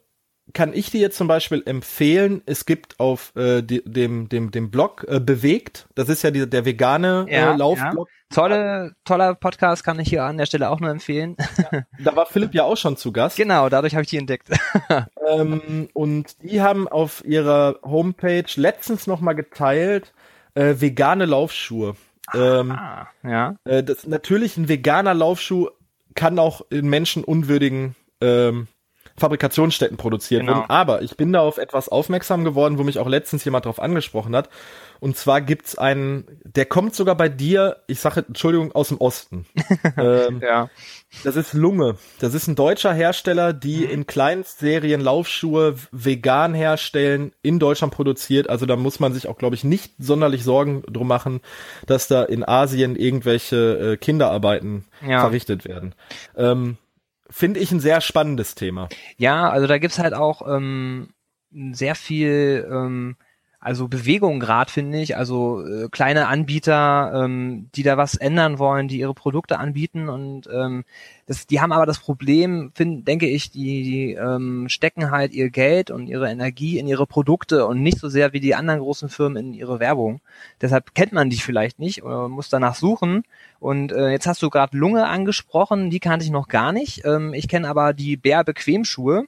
kann 0.52 0.74
ich 0.74 0.90
dir 0.90 1.00
jetzt 1.00 1.16
zum 1.16 1.28
Beispiel 1.28 1.62
empfehlen, 1.64 2.42
es 2.46 2.66
gibt 2.66 3.00
auf 3.00 3.34
äh, 3.36 3.62
die, 3.62 3.82
dem, 3.84 4.28
dem, 4.28 4.50
dem 4.50 4.70
Blog 4.70 5.06
äh, 5.08 5.20
Bewegt, 5.20 5.86
das 5.94 6.08
ist 6.08 6.22
ja 6.22 6.30
die, 6.30 6.48
der 6.48 6.64
vegane 6.64 7.26
ja, 7.28 7.54
äh, 7.54 7.56
Laufblog. 7.56 8.08
Ja. 8.08 8.34
Tolle, 8.34 8.92
toller 9.04 9.34
Podcast 9.34 9.84
kann 9.84 9.98
ich 9.98 10.08
hier 10.08 10.24
an 10.24 10.38
der 10.38 10.46
Stelle 10.46 10.70
auch 10.70 10.80
nur 10.80 10.90
empfehlen. 10.90 11.36
Ja, 11.58 11.82
da 11.98 12.16
war 12.16 12.26
Philipp 12.26 12.54
ja 12.54 12.64
auch 12.64 12.76
schon 12.76 12.96
zu 12.96 13.12
Gast. 13.12 13.36
Genau, 13.36 13.68
dadurch 13.68 13.94
habe 13.94 14.02
ich 14.02 14.10
die 14.10 14.16
entdeckt. 14.16 14.48
ähm, 15.28 15.88
und 15.92 16.42
die 16.42 16.62
haben 16.62 16.88
auf 16.88 17.24
ihrer 17.24 17.78
Homepage 17.82 18.46
letztens 18.56 19.06
nochmal 19.06 19.34
geteilt, 19.34 20.12
äh, 20.54 20.76
vegane 20.78 21.26
Laufschuhe. 21.26 21.94
Ähm, 22.34 22.72
ah, 22.72 23.08
ja. 23.22 23.56
Äh, 23.64 23.82
das, 23.82 24.06
natürlich 24.06 24.56
ein 24.56 24.68
veganer 24.68 25.14
Laufschuh 25.14 25.68
kann 26.14 26.38
auch 26.38 26.62
in 26.70 26.88
menschenunwürdigen 26.88 27.94
ähm, 28.20 28.66
Fabrikationsstätten 29.16 29.96
produziert 29.96 30.40
genau. 30.40 30.56
wurden. 30.56 30.70
Aber 30.70 31.02
ich 31.02 31.16
bin 31.16 31.32
da 31.32 31.40
auf 31.40 31.58
etwas 31.58 31.88
aufmerksam 31.88 32.44
geworden, 32.44 32.78
wo 32.78 32.82
mich 32.82 32.98
auch 32.98 33.08
letztens 33.08 33.44
jemand 33.44 33.66
drauf 33.66 33.80
angesprochen 33.80 34.34
hat. 34.34 34.48
Und 35.02 35.16
zwar 35.16 35.40
gibt's 35.40 35.76
einen, 35.76 36.24
der 36.44 36.64
kommt 36.64 36.94
sogar 36.94 37.16
bei 37.16 37.28
dir, 37.28 37.78
ich 37.88 37.98
sage 37.98 38.24
Entschuldigung, 38.26 38.70
aus 38.70 38.88
dem 38.88 38.98
Osten. 38.98 39.46
ähm, 39.96 40.40
ja. 40.40 40.70
Das 41.24 41.34
ist 41.34 41.54
Lunge. 41.54 41.96
Das 42.20 42.34
ist 42.34 42.46
ein 42.46 42.54
deutscher 42.54 42.94
Hersteller, 42.94 43.52
die 43.52 43.78
mhm. 43.78 43.90
in 43.90 44.06
Kleinstserien 44.06 45.00
Laufschuhe 45.00 45.74
vegan 45.90 46.54
herstellen, 46.54 47.32
in 47.42 47.58
Deutschland 47.58 47.92
produziert. 47.92 48.48
Also 48.48 48.64
da 48.64 48.76
muss 48.76 49.00
man 49.00 49.12
sich 49.12 49.26
auch, 49.26 49.38
glaube 49.38 49.56
ich, 49.56 49.64
nicht 49.64 49.92
sonderlich 49.98 50.44
Sorgen 50.44 50.82
drum 50.82 51.08
machen, 51.08 51.40
dass 51.86 52.06
da 52.06 52.22
in 52.22 52.46
Asien 52.46 52.94
irgendwelche 52.94 53.94
äh, 53.94 53.96
Kinderarbeiten 53.96 54.84
ja. 55.04 55.20
verrichtet 55.20 55.64
werden. 55.64 55.96
Ähm, 56.36 56.78
finde 57.32 57.60
ich 57.60 57.72
ein 57.72 57.80
sehr 57.80 58.00
spannendes 58.00 58.54
Thema. 58.54 58.88
Ja, 59.16 59.50
also 59.50 59.66
da 59.66 59.78
gibt's 59.78 59.98
halt 59.98 60.14
auch 60.14 60.46
ähm, 60.46 61.14
sehr 61.72 61.94
viel 61.94 62.68
ähm, 62.70 63.16
also 63.62 63.86
Bewegung 63.86 64.40
gerade, 64.40 64.70
finde 64.70 65.00
ich. 65.00 65.16
Also 65.16 65.64
äh, 65.64 65.88
kleine 65.88 66.26
Anbieter, 66.26 67.12
ähm, 67.14 67.68
die 67.76 67.84
da 67.84 67.96
was 67.96 68.16
ändern 68.16 68.58
wollen, 68.58 68.88
die 68.88 68.98
ihre 68.98 69.14
Produkte 69.14 69.58
anbieten 69.60 70.08
und 70.08 70.48
ähm, 70.52 70.84
das, 71.26 71.46
die 71.46 71.60
haben 71.60 71.70
aber 71.70 71.86
das 71.86 72.00
Problem, 72.00 72.72
find, 72.74 73.06
denke 73.06 73.28
ich, 73.28 73.52
die, 73.52 73.84
die 73.84 74.12
ähm, 74.14 74.68
stecken 74.68 75.12
halt 75.12 75.32
ihr 75.32 75.50
Geld 75.50 75.92
und 75.92 76.08
ihre 76.08 76.28
Energie 76.28 76.78
in 76.80 76.88
ihre 76.88 77.06
Produkte 77.06 77.64
und 77.66 77.82
nicht 77.82 78.00
so 78.00 78.08
sehr 78.08 78.32
wie 78.32 78.40
die 78.40 78.56
anderen 78.56 78.80
großen 78.80 79.08
Firmen 79.08 79.46
in 79.46 79.54
ihre 79.54 79.78
Werbung. 79.78 80.20
Deshalb 80.60 80.94
kennt 80.94 81.12
man 81.12 81.30
die 81.30 81.36
vielleicht 81.36 81.78
nicht 81.78 82.02
oder 82.02 82.28
muss 82.28 82.48
danach 82.48 82.74
suchen. 82.74 83.22
Und 83.60 83.92
äh, 83.92 84.10
jetzt 84.10 84.26
hast 84.26 84.42
du 84.42 84.50
gerade 84.50 84.76
Lunge 84.76 85.06
angesprochen, 85.06 85.90
die 85.90 86.00
kannte 86.00 86.24
ich 86.24 86.32
noch 86.32 86.48
gar 86.48 86.72
nicht. 86.72 87.04
Ähm, 87.04 87.32
ich 87.32 87.46
kenne 87.46 87.68
aber 87.68 87.92
die 87.92 88.16
Bär 88.16 88.42
Bequemschuhe. 88.42 89.26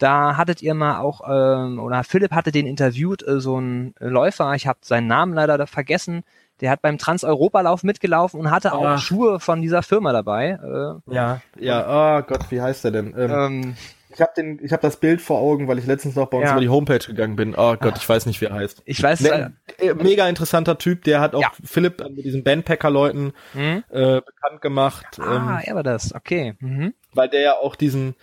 Da 0.00 0.38
hattet 0.38 0.62
ihr 0.62 0.72
mal 0.72 0.98
auch, 0.98 1.20
ähm, 1.28 1.78
oder 1.78 2.04
Philipp 2.04 2.32
hatte 2.32 2.52
den 2.52 2.66
interviewt, 2.66 3.22
äh, 3.22 3.38
so 3.38 3.60
ein 3.60 3.94
Läufer, 4.00 4.54
ich 4.54 4.66
habe 4.66 4.78
seinen 4.80 5.06
Namen 5.06 5.34
leider 5.34 5.66
vergessen, 5.66 6.24
der 6.62 6.70
hat 6.70 6.80
beim 6.80 6.96
Trans-Europa-Lauf 6.96 7.82
mitgelaufen 7.82 8.40
und 8.40 8.50
hatte 8.50 8.72
auch 8.72 8.84
Ach. 8.84 8.98
Schuhe 8.98 9.40
von 9.40 9.60
dieser 9.60 9.82
Firma 9.82 10.12
dabei. 10.12 10.58
Äh, 10.62 11.14
ja, 11.14 11.42
ja, 11.58 12.18
oh 12.18 12.22
Gott, 12.22 12.50
wie 12.50 12.62
heißt 12.62 12.84
der 12.84 12.90
denn? 12.92 13.14
Ähm, 13.16 13.30
ähm, 13.30 13.76
ich 14.12 14.20
habe 14.20 14.32
den, 14.34 14.58
ich 14.62 14.72
habe 14.72 14.82
das 14.82 14.96
Bild 14.96 15.20
vor 15.20 15.38
Augen, 15.38 15.68
weil 15.68 15.78
ich 15.78 15.86
letztens 15.86 16.16
noch 16.16 16.28
bei 16.28 16.38
uns 16.38 16.46
ja. 16.46 16.52
über 16.52 16.60
die 16.60 16.68
Homepage 16.70 16.98
gegangen 16.98 17.36
bin. 17.36 17.54
Oh 17.54 17.76
Gott, 17.76 17.98
ich 17.98 18.08
weiß 18.08 18.26
nicht, 18.26 18.40
wie 18.40 18.46
er 18.46 18.54
heißt. 18.54 18.82
Ich 18.84 19.02
weiß. 19.02 19.20
Ne, 19.20 19.52
äh, 19.78 19.94
mega 19.94 20.28
interessanter 20.28 20.78
Typ, 20.78 21.04
der 21.04 21.20
hat 21.20 21.34
auch 21.34 21.42
ja. 21.42 21.52
Philipp 21.62 22.02
mit 22.10 22.24
diesen 22.24 22.42
Bandpacker-Leuten 22.42 23.32
mhm. 23.54 23.84
äh, 23.90 24.20
bekannt 24.20 24.62
gemacht. 24.62 25.20
Ah, 25.20 25.36
ähm, 25.36 25.60
er 25.62 25.74
war 25.76 25.82
das. 25.82 26.14
Okay. 26.14 26.54
Mhm. 26.58 26.94
Weil 27.12 27.28
der 27.28 27.40
ja 27.40 27.52
auch 27.54 27.76
diesen 27.76 28.16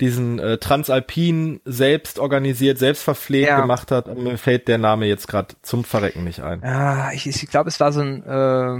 diesen 0.00 0.38
äh, 0.38 0.58
Transalpin 0.58 1.60
selbst 1.64 2.18
organisiert, 2.18 2.78
selbst 2.78 3.02
verpflegt 3.02 3.48
ja. 3.48 3.60
gemacht 3.60 3.90
hat. 3.90 4.08
Und 4.08 4.22
mir 4.22 4.38
fällt 4.38 4.68
der 4.68 4.78
Name 4.78 5.06
jetzt 5.06 5.28
gerade 5.28 5.54
zum 5.62 5.84
Verrecken 5.84 6.24
nicht 6.24 6.40
ein. 6.40 6.60
Ja, 6.62 7.12
ich, 7.12 7.26
ich 7.26 7.46
glaube, 7.48 7.68
es 7.68 7.80
war 7.80 7.92
so 7.92 8.00
ein. 8.00 8.22
Äh, 8.24 8.76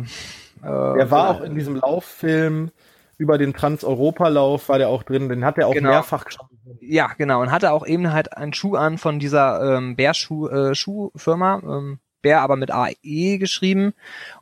äh, 0.66 0.98
er 0.98 1.10
war 1.10 1.30
auch 1.30 1.40
in 1.42 1.54
diesem 1.54 1.76
Lauffilm 1.76 2.70
über 3.18 3.38
den 3.38 3.54
Trans-Europa-Lauf 3.54 4.68
war 4.68 4.78
der 4.78 4.88
auch 4.88 5.04
drin, 5.04 5.28
den 5.28 5.44
hat 5.44 5.56
er 5.56 5.68
auch 5.68 5.74
Genau. 5.74 5.90
mehrfach 5.90 6.24
schon. 6.28 6.46
Ja, 6.80 7.12
genau. 7.16 7.40
Und 7.40 7.52
hatte 7.52 7.70
auch 7.70 7.86
eben 7.86 8.12
halt 8.12 8.36
einen 8.36 8.52
Schuh 8.52 8.74
an 8.74 8.98
von 8.98 9.20
dieser 9.20 9.76
ähm, 9.76 9.94
Bär-Schuh-Firma. 9.96 11.58
Äh, 11.58 11.66
ähm, 11.66 11.98
Bär 12.22 12.40
aber 12.40 12.56
mit 12.56 12.70
AE 12.70 13.38
geschrieben. 13.38 13.92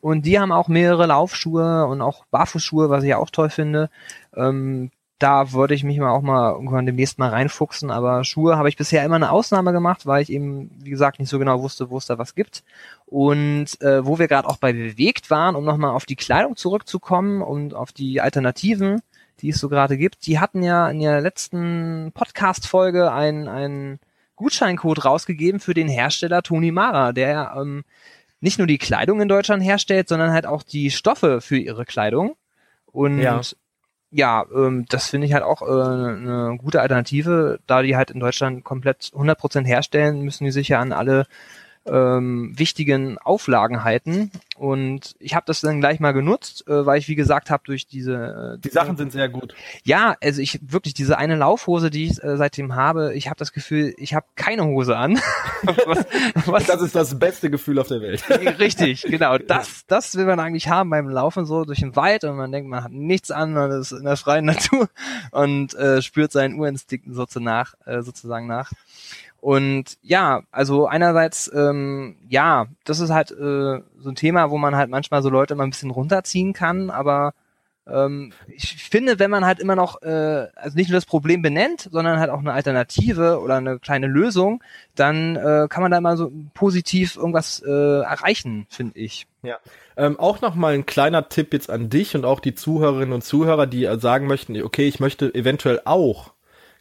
Und 0.01 0.27
die 0.27 0.39
haben 0.39 0.53
auch 0.53 0.69
mehrere 0.69 1.07
Laufschuhe 1.07 1.87
und 1.87 2.03
auch 2.03 2.27
Barfußschuhe, 2.31 2.91
was 2.91 3.03
ich 3.05 3.15
auch 3.15 3.31
toll 3.31 3.51
finde. 3.51 3.91
Ähm, 4.37 4.91
da 5.21 5.53
würde 5.53 5.75
ich 5.75 5.85
mich 5.85 5.99
mal 5.99 6.11
auch 6.11 6.23
mal 6.23 6.53
irgendwann 6.53 6.87
demnächst 6.87 7.19
mal 7.19 7.29
reinfuchsen. 7.29 7.91
Aber 7.91 8.25
Schuhe 8.25 8.57
habe 8.57 8.69
ich 8.71 8.77
bisher 8.77 9.05
immer 9.05 9.17
eine 9.17 9.31
Ausnahme 9.31 9.73
gemacht, 9.73 10.07
weil 10.07 10.23
ich 10.23 10.33
eben, 10.33 10.71
wie 10.83 10.91
gesagt, 10.91 11.21
nicht 11.21 11.29
so 11.29 11.39
genau 11.39 11.63
wusste, 11.63 11.91
wo 11.91 11.99
es 11.99 12.07
da 12.07 12.19
was 12.19 12.35
gibt. 12.35 12.65
Und 13.07 13.81
äh, 13.83 14.05
wo 14.05 14.19
wir 14.19 14.29
gerade 14.29 14.49
auch 14.49 14.57
bei 14.57 14.73
bewegt 14.73 15.31
waren, 15.31 15.57
um 15.57 15.65
nochmal 15.65 15.91
auf 15.91 16.07
die 16.07 16.17
Kleidung 16.17 16.57
zurückzukommen 16.57 17.43
und 17.43 17.75
auf 17.75 17.93
die 17.93 18.21
Alternativen, 18.21 19.03
die 19.41 19.51
es 19.51 19.59
so 19.59 19.69
gerade 19.69 19.99
gibt, 19.99 20.27
die 20.27 20.39
hatten 20.39 20.63
ja 20.63 20.89
in 20.89 21.01
der 21.01 21.21
letzten 21.21 22.13
Podcast-Folge 22.15 23.13
einen, 23.13 23.47
einen 23.47 24.01
Gutscheincode 24.37 25.05
rausgegeben 25.05 25.61
für 25.61 25.75
den 25.75 25.89
Hersteller 25.89 26.43
Toni 26.43 26.71
Mara, 26.73 27.13
der 27.13 27.55
ähm, 27.57 27.85
nicht 28.41 28.57
nur 28.57 28.67
die 28.67 28.79
Kleidung 28.79 29.21
in 29.21 29.29
Deutschland 29.29 29.63
herstellt, 29.63 30.09
sondern 30.09 30.33
halt 30.33 30.47
auch 30.47 30.63
die 30.63 30.91
Stoffe 30.91 31.43
für 31.43 31.59
ihre 31.59 31.85
Kleidung. 31.85 32.37
Und 32.87 33.19
Ja. 33.19 33.41
Ja, 34.11 34.45
ähm, 34.55 34.87
das 34.89 35.09
finde 35.09 35.27
ich 35.27 35.33
halt 35.33 35.45
auch 35.45 35.63
äh, 35.63 35.67
eine 35.67 36.57
gute 36.59 36.81
Alternative, 36.81 37.61
da 37.67 37.83
die 37.83 37.97
halt 37.97 38.11
in 38.11 38.21
Deutschland 38.21 38.65
komplett 38.65 39.13
100% 39.15 39.65
herstellen, 39.65 40.23
müssen 40.23 40.45
die 40.45 40.51
sich 40.51 40.69
ja 40.69 40.81
an 40.81 40.93
alle 40.93 41.27
ähm, 41.87 42.53
wichtigen 42.57 43.19
Auflagen 43.19 43.85
halten. 43.85 44.31
Und 44.57 45.15
ich 45.19 45.35
habe 45.35 45.47
das 45.47 45.63
dann 45.63 45.81
gleich 45.81 46.01
mal 46.01 46.13
genutzt, 46.13 46.69
äh, 46.69 46.85
weil 46.85 46.99
ich, 46.99 47.09
wie 47.09 47.15
gesagt 47.15 47.51
habe, 47.51 47.63
durch 47.65 47.87
diese... 47.87 48.57
Äh, 48.57 48.61
Die 48.61 48.69
Sachen 48.69 48.97
sind 48.99 49.13
sehr 49.13 49.29
gut. 49.31 49.55
ja, 49.85 50.17
also 50.23 50.43
ich 50.43 50.61
wirklich 50.63 50.93
diese 50.93 51.17
eine 51.17 51.37
Laufhose, 51.37 51.89
die 51.89 52.07
ich 52.07 52.23
äh, 52.23 52.37
seitdem 52.37 52.75
habe, 52.75 53.15
ich 53.15 53.29
habe 53.29 53.39
das 53.39 53.53
Gefühl, 53.53 53.95
ich 53.97 54.13
habe 54.15 54.27
keine 54.37 54.65
Hose 54.67 54.97
an. 54.97 55.19
was, 55.87 56.07
was, 56.47 56.67
Das 56.67 56.83
ist 56.83 56.95
das 56.95 57.19
beste 57.19 57.51
Gefühl 57.51 57.79
auf 57.79 57.89
der 57.89 58.03
Welt. 58.03 58.23
Richtig, 58.59 59.03
genau. 59.09 59.39
Das, 59.39 59.87
das 59.87 60.15
will 60.17 60.27
man 60.27 60.39
eigentlich 60.41 60.69
haben 60.69 60.91
beim 60.91 61.09
Laufen 61.09 61.47
so 61.47 61.65
durch 61.65 61.81
den 61.81 61.97
Wald 61.97 62.25
und 62.25 62.37
man 62.37 62.53
denkt, 62.53 62.69
man 62.69 62.85
hat 62.85 62.93
nichts 62.93 63.31
an, 63.31 63.55
man 63.55 63.71
ist 63.71 63.93
in 63.93 64.05
der 64.05 64.19
freien 64.19 64.45
Natur 64.45 64.91
und 65.31 65.75
äh, 65.75 66.03
spürt 66.03 66.33
seinen 66.33 66.59
Urinstinkten 66.59 67.15
so 67.15 67.25
nach, 67.39 67.75
äh, 67.87 68.03
sozusagen 68.03 68.47
nach. 68.47 68.73
Und 69.41 69.97
ja, 70.03 70.43
also 70.51 70.87
einerseits, 70.87 71.51
ähm, 71.55 72.17
ja, 72.29 72.67
das 72.85 73.01
ist 73.01 73.11
halt 73.11 73.31
äh, 73.31 73.35
so 73.99 74.09
ein 74.09 74.15
Thema, 74.15 74.51
wo 74.51 74.59
man 74.59 74.77
halt 74.77 74.91
manchmal 74.91 75.23
so 75.23 75.31
Leute 75.31 75.55
mal 75.55 75.65
ein 75.65 75.71
bisschen 75.71 75.91
runterziehen 75.91 76.53
kann, 76.53 76.91
aber 76.91 77.33
ähm, 77.87 78.33
ich 78.49 78.77
finde, 78.77 79.19
wenn 79.19 79.31
man 79.31 79.45
halt 79.45 79.59
immer 79.59 79.77
noch, 79.77 80.03
äh, 80.03 80.47
also 80.55 80.77
nicht 80.77 80.91
nur 80.91 80.97
das 80.97 81.07
Problem 81.07 81.43
benennt, 81.43 81.89
sondern 81.91 82.21
halt 82.21 82.31
auch 82.31 82.39
eine 82.41 82.53
Alternative 82.53 83.41
oder 83.41 83.57
eine 83.57 83.79
kleine 83.79 84.07
Lösung, 84.07 84.63
dann 84.95 85.37
äh, 85.37 85.67
kann 85.69 85.83
man 85.83 85.91
da 85.91 86.01
mal 86.01 86.17
so 86.17 86.31
positiv 86.55 87.17
irgendwas 87.17 87.63
äh, 87.67 88.01
erreichen, 88.03 88.67
finde 88.69 88.99
ich. 88.99 89.27
Ja. 89.43 89.57
Ähm, 89.97 90.19
auch 90.19 90.41
noch 90.41 90.55
mal 90.55 90.75
ein 90.75 90.87
kleiner 90.87 91.29
Tipp 91.29 91.53
jetzt 91.53 91.71
an 91.71 91.89
dich 91.89 92.15
und 92.15 92.25
auch 92.25 92.41
die 92.41 92.55
Zuhörerinnen 92.55 93.15
und 93.15 93.25
Zuhörer, 93.25 93.67
die 93.67 93.89
sagen 93.99 94.27
möchten, 94.27 94.61
okay, 94.63 94.87
ich 94.87 95.01
möchte 95.01 95.35
eventuell 95.35 95.81
auch 95.85 96.33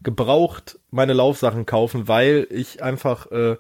gebraucht 0.04 0.80
meine 0.92 1.14
Laufsachen 1.14 1.66
kaufen, 1.66 2.08
weil 2.08 2.48
ich 2.50 2.82
einfach 2.82 3.32
äh, 3.32 3.58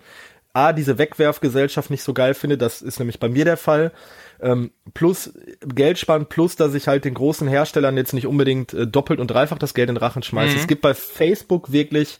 A, 0.53 0.73
diese 0.73 0.97
Wegwerfgesellschaft 0.97 1.91
nicht 1.91 2.03
so 2.03 2.13
geil 2.13 2.33
finde, 2.33 2.57
das 2.57 2.81
ist 2.81 2.99
nämlich 2.99 3.19
bei 3.19 3.29
mir 3.29 3.45
der 3.45 3.57
Fall. 3.57 3.91
Ähm, 4.41 4.71
plus 4.93 5.33
Geld 5.61 5.99
sparen, 5.99 6.25
plus 6.25 6.55
dass 6.55 6.73
ich 6.73 6.87
halt 6.87 7.05
den 7.05 7.13
großen 7.13 7.47
Herstellern 7.47 7.97
jetzt 7.97 8.13
nicht 8.13 8.25
unbedingt 8.25 8.73
äh, 8.73 8.87
doppelt 8.87 9.19
und 9.19 9.29
dreifach 9.29 9.59
das 9.59 9.73
Geld 9.73 9.89
in 9.89 9.95
den 9.95 10.01
Rachen 10.01 10.23
schmeiße. 10.23 10.55
Mhm. 10.55 10.59
Es 10.59 10.67
gibt 10.67 10.81
bei 10.81 10.93
Facebook 10.93 11.71
wirklich 11.71 12.19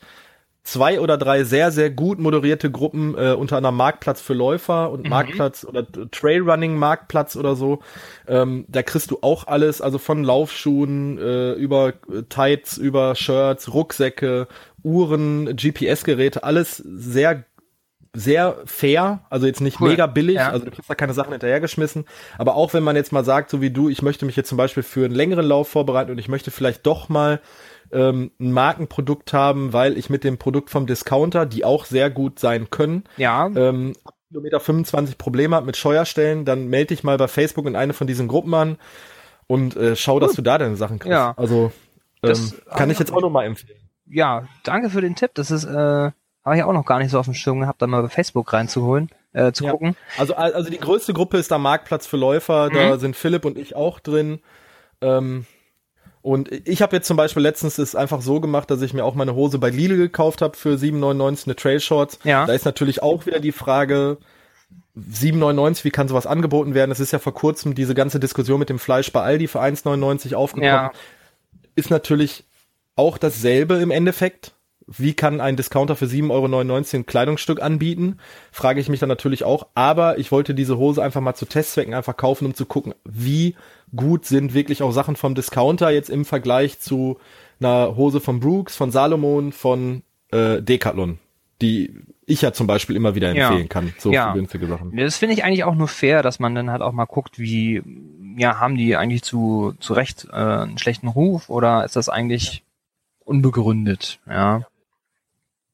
zwei 0.72 1.00
oder 1.00 1.18
drei 1.18 1.44
sehr, 1.44 1.72
sehr 1.72 1.90
gut 1.90 2.20
moderierte 2.20 2.70
Gruppen, 2.72 3.16
äh, 3.18 3.34
unter 3.34 3.58
anderem 3.58 3.76
Marktplatz 3.78 4.22
für 4.22 4.34
Läufer 4.34 4.92
und 4.92 5.08
Marktplatz 5.10 5.66
oder 5.66 5.86
Trailrunning 6.12 6.76
Marktplatz 6.78 7.36
oder 7.36 7.56
so. 7.56 7.80
Ähm, 8.28 8.66
da 8.68 8.84
kriegst 8.84 9.12
du 9.12 9.20
auch 9.22 9.48
alles, 9.48 9.82
also 9.82 9.98
von 9.98 10.24
Laufschuhen 10.24 11.18
äh, 11.18 11.54
über 11.54 11.94
Tights, 12.30 12.78
über 12.78 13.16
Shirts, 13.16 13.74
Rucksäcke, 13.74 14.48
Uhren, 14.84 15.56
GPS-Geräte, 15.56 16.44
alles 16.44 16.78
sehr 16.78 17.44
sehr 18.16 18.58
fair, 18.66 19.22
also 19.30 19.46
jetzt 19.46 19.62
nicht 19.62 19.80
Cool. 19.80 19.90
mega 19.90 20.08
billig, 20.08 20.38
Ja. 20.38 20.50
also 20.50 20.66
du 20.66 20.72
kriegst 20.72 20.90
da 20.90 20.96
keine 20.96 21.14
Sachen 21.14 21.32
hinterhergeschmissen, 21.32 22.06
aber 22.40 22.56
auch 22.56 22.74
wenn 22.74 22.82
man 22.84 22.96
jetzt 22.96 23.12
mal 23.12 23.24
sagt, 23.24 23.52
so 23.52 23.62
wie 23.62 23.70
du, 23.70 23.88
ich 23.88 24.02
möchte 24.02 24.26
mich 24.26 24.36
jetzt 24.36 24.50
zum 24.50 24.58
Beispiel 24.58 24.82
für 24.82 25.06
einen 25.06 25.14
längeren 25.14 25.46
Lauf 25.46 25.70
vorbereiten 25.70 26.10
und 26.10 26.18
ich 26.18 26.28
möchte 26.28 26.50
vielleicht 26.50 26.88
doch 26.88 27.08
mal 27.08 27.40
ähm, 27.92 28.32
ein 28.40 28.52
Markenprodukt 28.52 29.34
haben, 29.34 29.74
weil 29.74 29.98
ich 29.98 30.10
mit 30.10 30.24
dem 30.24 30.38
Produkt 30.38 30.70
vom 30.70 30.86
Discounter, 30.88 31.46
die 31.46 31.66
auch 31.66 31.86
sehr 31.86 32.10
gut 32.10 32.40
sein 32.40 32.70
können, 32.70 33.04
Ja, 33.18 33.48
ähm, 33.48 33.94
Kilometer 34.30 34.60
25 34.60 35.18
Probleme 35.18 35.56
habe 35.56 35.66
mit 35.66 35.76
Scheuerstellen, 35.78 36.46
dann 36.46 36.68
melde 36.68 36.88
dich 36.94 37.04
mal 37.04 37.18
bei 37.18 37.28
Facebook 37.28 37.66
in 37.66 37.76
eine 37.76 37.94
von 37.94 38.06
diesen 38.08 38.28
Gruppen 38.28 38.54
an 38.54 38.78
und 39.48 39.76
äh, 39.76 39.96
schau, 39.96 40.20
dass 40.20 40.34
du 40.34 40.42
da 40.44 40.58
deine 40.60 40.76
Sachen 40.76 41.00
kriegst. 41.00 41.12
Ja. 41.14 41.34
Also 41.36 41.72
ähm, 42.22 42.52
kann 42.76 42.92
ich 42.92 43.00
jetzt 43.00 43.12
auch 43.12 43.22
nochmal 43.22 43.46
empfehlen. 43.48 43.80
ja, 44.06 44.44
danke 44.64 44.90
für 44.92 45.02
den 45.02 45.16
Tipp. 45.16 45.32
Das 45.34 45.50
ist, 45.50 45.64
äh, 45.66 45.70
habe 46.46 46.56
ich 46.58 46.64
auch 46.64 46.74
noch 46.74 46.86
gar 46.86 47.00
nicht 47.00 47.10
so 47.12 47.18
auf 47.20 47.26
dem 47.26 47.34
Schirm 47.34 47.60
gehabt, 47.62 47.82
da 47.82 47.88
mal 47.88 48.04
bei 48.04 48.10
Facebook 48.10 48.54
reinzuholen, 48.54 49.10
äh, 49.34 49.52
zu 49.52 49.66
Ja. 49.66 49.72
gucken. 49.72 49.96
Also, 50.18 50.36
also 50.36 50.70
die 50.70 50.78
größte 50.80 51.14
Gruppe 51.14 51.38
ist 51.38 51.50
da 51.50 51.58
Marktplatz 51.58 52.06
für 52.06 52.18
Läufer, 52.18 52.70
da 52.70 52.96
Mhm. 52.96 53.00
sind 53.00 53.16
Philipp 53.16 53.46
und 53.46 53.58
ich 53.58 53.76
auch 53.76 54.00
drin. 54.00 54.42
Ähm, 55.02 55.46
und 56.22 56.52
ich 56.68 56.82
habe 56.82 56.96
jetzt 56.96 57.08
zum 57.08 57.18
Beispiel 57.18 57.44
letztens 57.44 57.78
es 57.78 57.96
einfach 57.96 58.22
so 58.22 58.42
gemacht, 58.42 58.70
dass 58.70 58.82
ich 58.82 58.94
mir 58.94 59.06
auch 59.06 59.16
meine 59.16 59.36
Hose 59.36 59.58
bei 59.58 59.70
Lidl 59.70 59.98
gekauft 59.98 60.42
habe 60.42 60.58
für 60.58 60.76
7,99 60.76 61.46
eine 61.46 61.56
Trail 61.56 61.80
Shorts. 61.80 62.20
Ja. 62.24 62.46
Da 62.46 62.54
ist 62.54 62.66
natürlich 62.66 63.02
auch 63.02 63.26
wieder 63.26 63.40
die 63.40 63.54
Frage, 63.54 64.18
7,99, 64.98 65.86
wie 65.86 65.92
kann 65.92 66.08
sowas 66.08 66.28
angeboten 66.28 66.74
werden? 66.74 66.92
Es 66.92 67.00
ist 67.00 67.12
ja 67.12 67.20
vor 67.20 67.34
kurzem 67.34 67.74
diese 67.74 67.96
ganze 67.96 68.20
Diskussion 68.20 68.60
mit 68.60 68.70
dem 68.70 68.80
Fleisch 68.80 69.12
bei 69.14 69.22
Aldi 69.22 69.48
für 69.48 69.62
1,99 69.62 70.36
aufgekommen. 70.36 70.66
Ja. 70.68 70.92
Ist 71.76 71.90
natürlich 71.90 72.44
auch 72.96 73.18
dasselbe 73.18 73.76
im 73.76 73.92
Endeffekt. 73.92 74.54
Wie 74.98 75.14
kann 75.14 75.40
ein 75.42 75.56
Discounter 75.56 75.96
für 75.96 76.06
7,99 76.06 76.32
Euro 76.32 76.98
ein 76.98 77.06
Kleidungsstück 77.06 77.62
anbieten? 77.62 78.18
Frage 78.52 78.80
ich 78.80 78.90
mich 78.90 79.00
dann 79.00 79.10
natürlich 79.10 79.44
auch. 79.44 79.68
Aber 79.76 80.18
ich 80.18 80.32
wollte 80.32 80.56
diese 80.56 80.78
Hose 80.78 81.04
einfach 81.04 81.22
mal 81.22 81.36
zu 81.36 81.46
Testzwecken 81.46 81.94
einfach 81.94 82.18
kaufen, 82.18 82.46
um 82.46 82.54
zu 82.56 82.66
gucken, 82.66 82.96
wie 83.06 83.56
gut 83.96 84.26
sind 84.26 84.54
wirklich 84.54 84.82
auch 84.82 84.92
Sachen 84.92 85.16
vom 85.16 85.36
Discounter 85.36 85.90
jetzt 85.92 86.10
im 86.10 86.26
Vergleich 86.26 86.80
zu 86.80 87.18
einer 87.60 87.96
Hose 87.96 88.20
von 88.20 88.40
Brooks, 88.40 88.76
von 88.76 88.92
Salomon, 88.92 89.52
von 89.52 90.02
äh, 90.32 90.62
Decathlon, 90.62 91.20
die 91.62 91.94
ich 92.26 92.42
ja 92.42 92.54
zum 92.54 92.68
Beispiel 92.68 92.96
immer 92.96 93.16
wieder 93.16 93.34
Ja. 93.34 93.50
empfehlen 93.50 93.70
kann, 93.70 93.94
so 93.98 94.12
Ja. 94.12 94.32
für 94.32 94.38
günstige 94.38 94.68
Sachen. 94.68 94.96
Das 94.96 95.18
finde 95.18 95.34
ich 95.34 95.44
eigentlich 95.44 95.64
auch 95.64 95.76
nur 95.76 95.88
fair, 95.88 96.22
dass 96.24 96.40
man 96.40 96.56
dann 96.56 96.70
halt 96.72 96.82
auch 96.82 96.94
mal 96.94 97.06
guckt, 97.06 97.38
wie, 97.40 97.82
ja, 98.38 98.60
haben 98.60 98.76
die 98.76 98.96
eigentlich 98.96 99.24
zu, 99.24 99.74
zu 99.80 99.94
Recht 99.94 100.28
äh, 100.32 100.36
einen 100.36 100.78
schlechten 100.78 101.08
Ruf 101.08 101.50
oder 101.50 101.84
ist 101.86 101.96
das 101.96 102.08
eigentlich 102.10 102.64
unbegründet, 103.26 104.20
ja. 104.28 104.62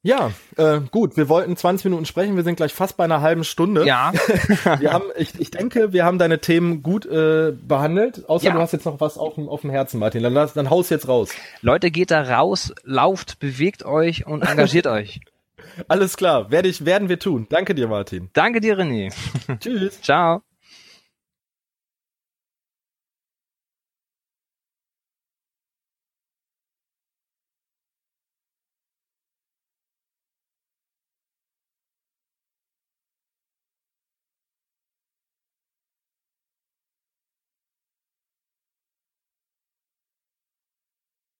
Ja, 0.05 0.31
äh, 0.55 0.81
gut, 0.91 1.17
wir 1.17 1.29
wollten 1.29 1.57
20 1.57 1.85
Minuten 1.85 2.05
sprechen, 2.05 2.35
wir 2.35 2.43
sind 2.43 2.57
gleich 2.57 2.71
fast 2.73 2.95
bei 2.95 3.05
einer 3.05 3.21
halben 3.21 3.43
Stunde. 3.43 3.87
Ja, 3.87 4.13
Wir 4.79 4.93
haben, 4.93 5.05
ich, 5.17 5.39
ich 5.39 5.49
denke, 5.49 5.93
wir 5.93 6.05
haben 6.05 6.19
deine 6.19 6.39
Themen 6.39 6.83
gut 6.83 7.07
äh, 7.07 7.53
behandelt, 7.59 8.29
außer 8.29 8.45
Ja. 8.45 8.53
du 8.53 8.59
hast 8.59 8.71
jetzt 8.71 8.85
noch 8.85 8.99
was 8.99 9.17
auf 9.17 9.33
dem, 9.33 9.49
auf 9.49 9.61
dem 9.61 9.71
Herzen, 9.71 9.99
Martin. 9.99 10.21
Dann, 10.21 10.33
lass, 10.33 10.53
dann 10.53 10.69
haus 10.69 10.91
jetzt 10.91 11.07
raus. 11.07 11.31
Leute, 11.61 11.89
geht 11.89 12.11
da 12.11 12.21
raus, 12.21 12.71
lauft, 12.83 13.39
bewegt 13.39 13.83
euch 13.83 14.27
und 14.27 14.43
engagiert 14.43 14.85
euch. 14.85 15.21
Alles 15.87 16.17
klar, 16.17 16.51
werde 16.51 16.69
ich, 16.69 16.85
werden 16.85 17.09
wir 17.09 17.17
tun. 17.17 17.47
Danke 17.49 17.73
dir, 17.73 17.87
Martin. 17.87 18.29
Danke 18.33 18.61
dir, 18.61 18.77
René. 18.77 19.11
Tschüss. 19.59 19.99
Ciao. 20.03 20.43